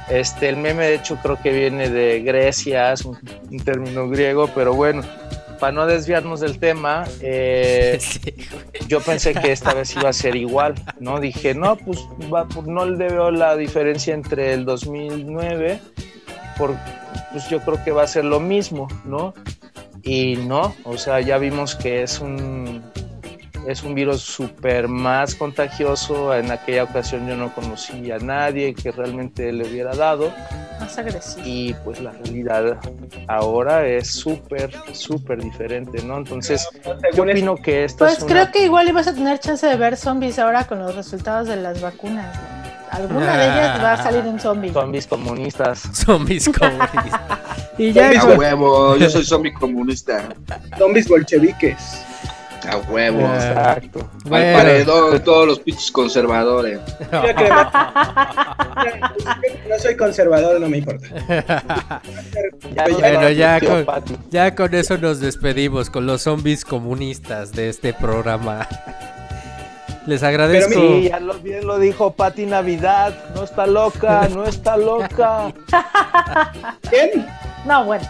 [0.09, 3.17] Este, el meme de hecho creo que viene de Grecia, es un,
[3.49, 5.01] un término griego, pero bueno,
[5.63, 7.97] para no desviarnos del tema, eh,
[8.89, 11.21] yo pensé que esta vez iba a ser igual, ¿no?
[11.21, 11.99] Dije, no, pues
[12.34, 15.80] va, pues, no le veo la diferencia entre el 2009,
[16.57, 16.75] por,
[17.31, 19.34] pues yo creo que va a ser lo mismo, ¿no?
[20.03, 22.84] Y no, o sea, ya vimos que es un,
[23.67, 26.35] es un virus súper más contagioso.
[26.35, 30.34] En aquella ocasión yo no conocí a nadie que realmente le hubiera dado.
[30.80, 31.41] Más agresivo.
[31.45, 32.77] Y pues la realidad
[33.27, 36.17] ahora es súper, súper diferente, ¿no?
[36.17, 36.67] Entonces,
[37.15, 38.51] yo opino que esto Pues es creo una...
[38.51, 41.81] que igual ibas a tener chance de ver zombies ahora con los resultados de las
[41.81, 42.35] vacunas.
[42.35, 42.62] ¿no?
[42.94, 44.72] Alguna de ellas va a salir un zombie.
[44.72, 45.80] Zombies comunistas.
[45.94, 47.20] Zombies comunistas.
[47.78, 50.30] Y ya a con- huevo, yo soy zombie comunista.
[50.78, 52.03] Zombies bolcheviques.
[52.70, 53.20] A huevo.
[53.22, 53.99] Exacto.
[54.26, 54.57] Al Bueno.
[54.57, 56.80] paredón de todos los pinches conservadores.
[57.11, 57.49] Mira que me-
[59.70, 61.07] no soy conservador, no me importa.
[62.99, 63.86] Bueno, ya con,
[64.30, 68.68] ya con eso nos despedimos con los zombies comunistas de este programa.
[70.05, 70.73] Les agradezco.
[70.73, 73.13] Sí, ya lo, bien lo dijo Pati Navidad.
[73.35, 75.53] No está loca, no está loca.
[76.89, 77.25] ¿Quién?
[77.65, 78.05] No, bueno.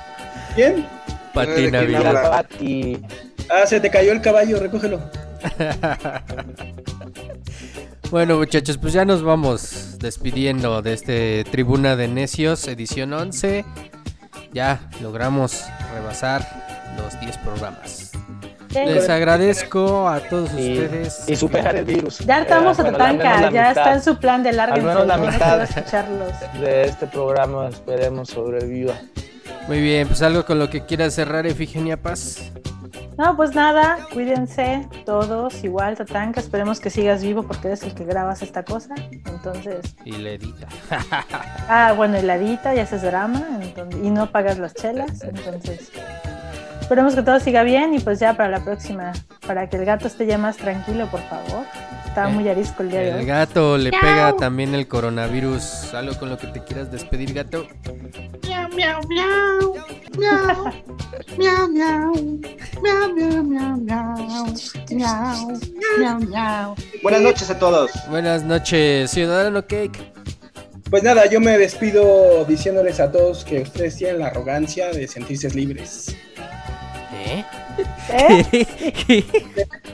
[0.56, 0.88] ¿Quién?
[1.34, 2.32] Pati ¿De quién Navidad.
[2.32, 3.02] Pati.
[3.50, 5.00] Ah, se te cayó el caballo, recógelo.
[8.14, 13.66] Bueno, muchachos, pues ya nos vamos despidiendo de este Tribuna de Necios, edición 11.
[14.54, 15.66] Ya logramos
[15.96, 16.48] rebasar
[16.96, 18.12] los 10 programas.
[18.74, 21.24] Les agradezco a todos Y, ustedes.
[21.28, 22.20] y superar el virus.
[22.20, 24.76] Ya estamos Eh, a bueno, la ya está en su plan de larga.
[24.76, 25.62] Al menos la mitad.
[25.64, 26.32] escucharlos.
[26.60, 28.94] de este programa esperemos sobreviva.
[29.68, 32.52] Muy bien, pues algo con lo que quieras cerrar, Efigenia Paz.
[33.18, 38.06] No, pues nada, cuídense todos, igual Tatanka, esperemos que sigas vivo porque eres el que
[38.06, 38.96] grabas esta cosa.
[39.12, 40.68] Entonces, Y le edita.
[41.70, 45.92] ah, bueno, heladita y haces drama entonces- y no pagas las chelas, entonces
[46.94, 49.14] esperemos que todo siga bien y pues ya para la próxima,
[49.48, 51.66] para que el gato esté ya más tranquilo, por favor.
[52.06, 53.26] Estaba muy arisco el día de El hoy.
[53.26, 54.02] gato le Miau.
[54.02, 55.92] pega también el coronavirus.
[55.96, 57.66] Algo con lo que te quieras despedir, gato.
[58.48, 59.74] Miau, miau, miau.
[60.20, 60.72] Miau.
[61.40, 62.14] Miau, miau.
[62.84, 64.54] Miau, miau, miau, miau.
[64.92, 65.60] Miau.
[65.98, 66.76] Miau, miau.
[67.02, 67.90] Buenas noches a todos.
[68.12, 70.14] Buenas noches, Ciudadano Cake.
[70.92, 75.50] Pues nada, yo me despido diciéndoles a todos que ustedes tienen la arrogancia de sentirse
[75.50, 76.16] libres.
[77.26, 77.44] ¿Eh?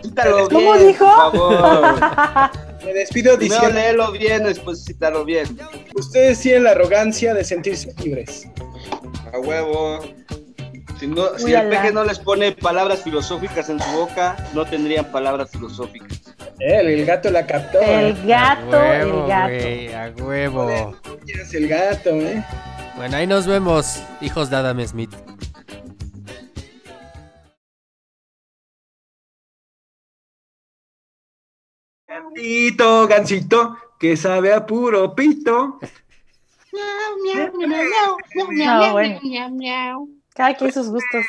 [0.03, 1.06] Cítalo ¿Cómo bien, dijo?
[1.06, 2.49] Por favor.
[2.85, 5.45] Me despido diciendo léelo bien, después cítalo bien.
[5.95, 8.47] ustedes tienen la arrogancia de sentirse libres.
[9.34, 9.99] A huevo.
[10.99, 15.49] Si, no, el peje no les pone palabras filosóficas en su boca, no tendrían palabras
[15.51, 16.19] filosóficas.
[16.60, 17.80] Eh, El, el gato la captó.
[17.81, 18.10] eh.
[18.10, 19.53] El gato, a huevo, el gato.
[19.53, 20.95] güey, a huevo.
[21.27, 22.43] Es el gato, ¿eh?
[22.97, 25.14] Bueno, ahí nos vemos, hijos de Adam Smith.
[32.40, 35.78] Gancito, gancito, que sabe a puro pito.
[36.72, 40.10] Miau, miau, miau, miau, miau, miau, miau, miau, miau.
[40.34, 41.26] Cada quien sus gustos.